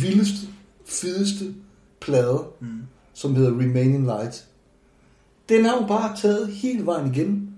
[0.00, 0.46] vildeste,
[0.86, 1.54] fedeste
[2.00, 2.68] plade, Mm.
[3.14, 4.44] Som hedder Remaining Light.
[5.48, 7.48] Den har hun bare taget hele vejen igen.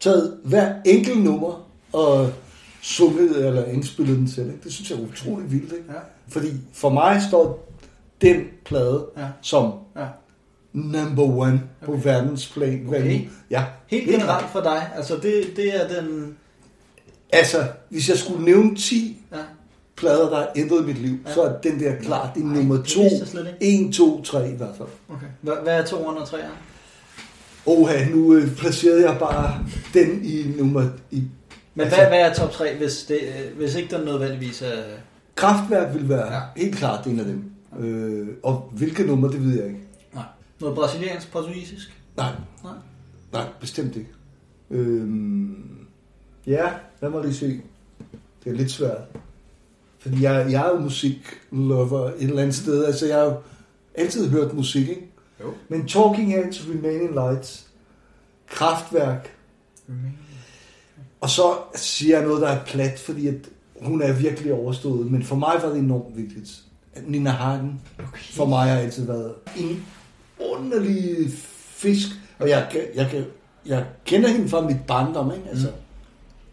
[0.00, 2.32] Taget hver enkelt nummer og
[2.82, 4.46] sunget eller indspillet den selv.
[4.50, 4.64] Ikke?
[4.64, 5.72] Det synes jeg er utroligt vildt.
[5.72, 5.84] Ikke?
[5.92, 5.98] Ja.
[6.28, 7.72] Fordi for mig står
[8.20, 9.26] den plade Ja.
[9.42, 10.06] som Ja.
[10.72, 12.02] number one på Okay.
[12.04, 12.78] verdensplan.
[12.78, 13.20] Hvad Okay.
[13.50, 13.64] Ja.
[13.86, 16.36] Helt generelt for dig, altså det, det er den...
[17.32, 19.36] Altså, hvis jeg skulle nævne 10 Ja.
[20.00, 21.34] Plader, der har ændret mit liv, Ja.
[21.34, 23.00] så er den der klart det er nummer det 2.
[23.00, 23.86] vidste jeg slet ikke.
[23.88, 24.88] 1, 2, 3 i hvert fald.
[25.08, 25.26] Okay.
[25.40, 26.38] Hvad, er 203?
[27.66, 30.88] Oha, nu øh, placerede jeg bare den i nummer...
[31.10, 31.22] I,
[31.74, 34.82] Men Altså- hvad, hvad er top 3, hvis, det, øh, hvis ikke den nødvendigvis er...
[35.34, 36.34] Kraftværk vil være Ja.
[36.34, 36.40] ja.
[36.56, 37.44] helt klart en af dem.
[37.80, 39.80] Øh, og hvilke nummer, det ved jeg ikke.
[40.14, 40.24] Nej.
[40.60, 41.96] Noget brasiliansk, portugisisk?
[42.16, 42.32] Nej,
[42.64, 42.72] Nej.
[43.32, 44.10] nej, bestemt ikke.
[44.70, 45.56] Øhm,
[46.46, 46.68] ja,
[47.02, 47.60] lad mig lige se.
[48.44, 48.98] Det er lidt svært.
[50.00, 52.84] Fordi jeg, jeg er jo musiklover et eller andet sted.
[52.84, 53.34] Altså, jeg har jo
[53.94, 55.06] altid hørt musik, ikke?
[55.40, 55.52] Jo.
[55.68, 57.66] Men Talking Heads, Remaining Lights,
[58.48, 59.30] Kraftværk,
[61.20, 63.34] og så siger jeg noget, der er plat, fordi at
[63.82, 65.10] hun er virkelig overstået.
[65.10, 66.62] Men for mig var det enormt vigtigt.
[67.06, 68.32] Nina Hagen Okay.
[68.32, 69.84] for mig har altid været en
[70.52, 71.26] underlig
[71.74, 72.06] fisk.
[72.38, 73.24] Og jeg, jeg, kan,
[73.66, 75.48] jeg kender hende fra mit barndom, ikke?
[75.48, 75.66] Altså.
[75.66, 75.74] Mm.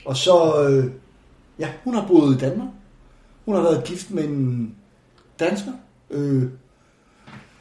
[0.06, 0.91] Og så, øh,
[1.60, 2.68] ja, hun har boet i Danmark.
[3.48, 4.76] Hun har været gift med en
[5.39, 5.72] dansker.
[6.12, 6.43] Øh,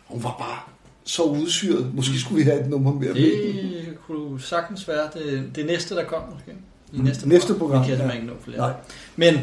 [0.07, 0.59] hun var bare
[1.05, 1.95] så udsyret.
[1.95, 3.23] Måske skulle vi have et nummer mere med.
[3.23, 6.51] Det kunne sagtens være det, det næste, der kommer måske.
[6.93, 8.13] I Mm, næste, næste program, Vi kan ja.
[8.13, 8.59] ikke nå flere.
[8.59, 8.73] Nej.
[9.17, 9.35] Men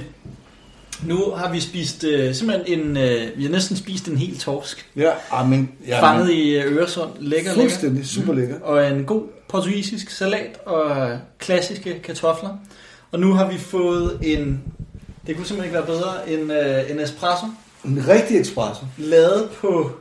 [1.08, 2.98] nu har vi spist øh, simpelthen en...
[2.98, 4.90] Øh, vi har næsten spist en hel torsk.
[4.96, 7.10] Ja, ah, men, ja, fanget men, i øh, Øresund.
[7.20, 7.62] Lækker, lækker.
[7.62, 8.60] fuldstændig super lækker.
[8.62, 12.58] Og en god portugisisk salat og klassiske kartofler.
[13.12, 14.64] Og nu har vi fået en...
[15.28, 17.46] Det kunne simpelthen ikke være bedre end øh, en espresso.
[17.86, 18.86] En rigtig espresso.
[18.98, 19.92] Lavet på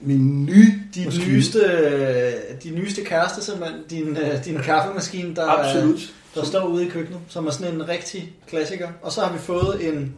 [0.00, 1.26] Min nye de maskine.
[1.32, 2.32] nyeste, øh,
[2.64, 3.80] de nyeste kæreste, simpelthen.
[3.90, 6.12] Din, øh, din kaffemaskine, der, Absolut.
[6.34, 8.88] der står ude i køkkenet, som er sådan en rigtig klassiker.
[9.02, 10.14] Og så har vi fået en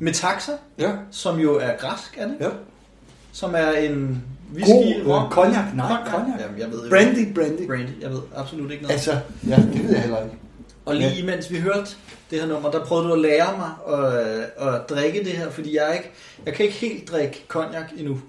[0.00, 2.36] Metaxa, Ja, som jo er græsk, er det?
[2.40, 2.48] ja.
[3.32, 4.22] Som er en
[4.54, 5.30] whisky, God øh, rom.
[5.32, 5.64] cognac.
[5.74, 6.40] Nej, cognac.
[6.40, 7.66] Jamen, jeg ved Brandy, brandy.
[7.66, 8.92] Brandy, jeg ved absolut ikke noget.
[8.94, 10.36] Altså, ja, det ved jeg heller ikke.
[10.84, 11.18] Og lige Ja.
[11.18, 11.90] imens vi hørte
[12.30, 15.76] det her nummer, der prøvede du at lære mig at, at drikke det her, fordi
[15.76, 16.10] jeg, ikke,
[16.46, 18.20] jeg kan ikke helt drikke cognac endnu.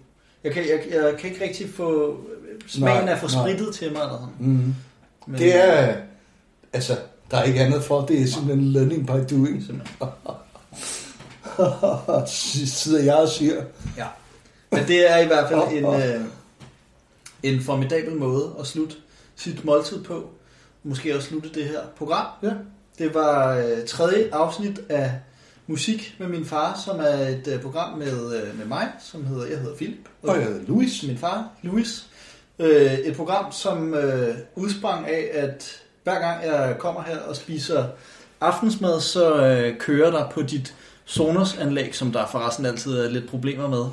[0.43, 2.17] Jeg kan, jeg, jeg kan ikke rigtig få
[2.67, 3.43] smagen Nej, af for nej.
[3.43, 4.01] sprittet til mig.
[4.01, 4.53] Eller sådan.
[4.53, 4.75] Mm.
[5.27, 5.95] Men, Det er,
[6.73, 6.97] altså,
[7.31, 9.63] der er ikke andet for, det er simpelthen learning by doing.
[12.27, 13.63] Sidder jeg og siger.
[13.97, 14.05] Ja.
[14.71, 16.21] Men det er i hvert fald en, øh,
[17.43, 18.95] en formidabel måde at slutte
[19.35, 20.29] sit måltid på.
[20.83, 22.25] Måske også slutte det her program.
[22.43, 22.53] Ja.
[22.97, 25.11] Det var øh, tredje afsnit af
[25.67, 29.47] Musik med min far, som er et øh, program med, øh, med mig, som hedder,
[29.47, 30.09] jeg hedder Philip.
[30.23, 31.03] Og jeg hedder Louis.
[31.07, 32.07] min far, Louis.
[32.59, 37.85] Øh, et program, som øh, udsprang af, at hver gang jeg kommer her og spiser
[38.41, 40.75] aftensmad, så øh, kører der på dit
[41.05, 43.85] Sonos-anlæg, som der forresten altid er lidt problemer med,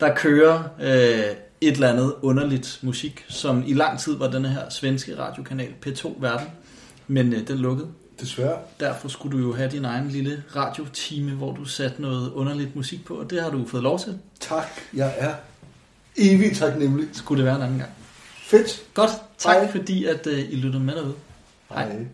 [0.00, 4.70] der kører øh, et eller andet underligt musik, som i lang tid var denne her
[4.70, 6.46] svenske radiokanal P2 Verden,
[7.06, 7.88] men øh, den lukkede.
[8.20, 8.58] Desværre.
[8.80, 13.04] Derfor skulle du jo have din egen lille radiotime, hvor du satte noget underligt musik
[13.04, 14.18] på, og det har du fået lov til.
[14.40, 15.34] Tak, jeg er
[16.16, 17.08] evigt taknemmelig.
[17.12, 17.90] Skulle det være en anden gang.
[18.42, 18.82] Fedt.
[18.94, 19.70] Godt, tak Hej.
[19.70, 21.14] fordi at øh, I lyttede med derude.
[21.68, 21.92] Hej.
[21.92, 22.06] Hej.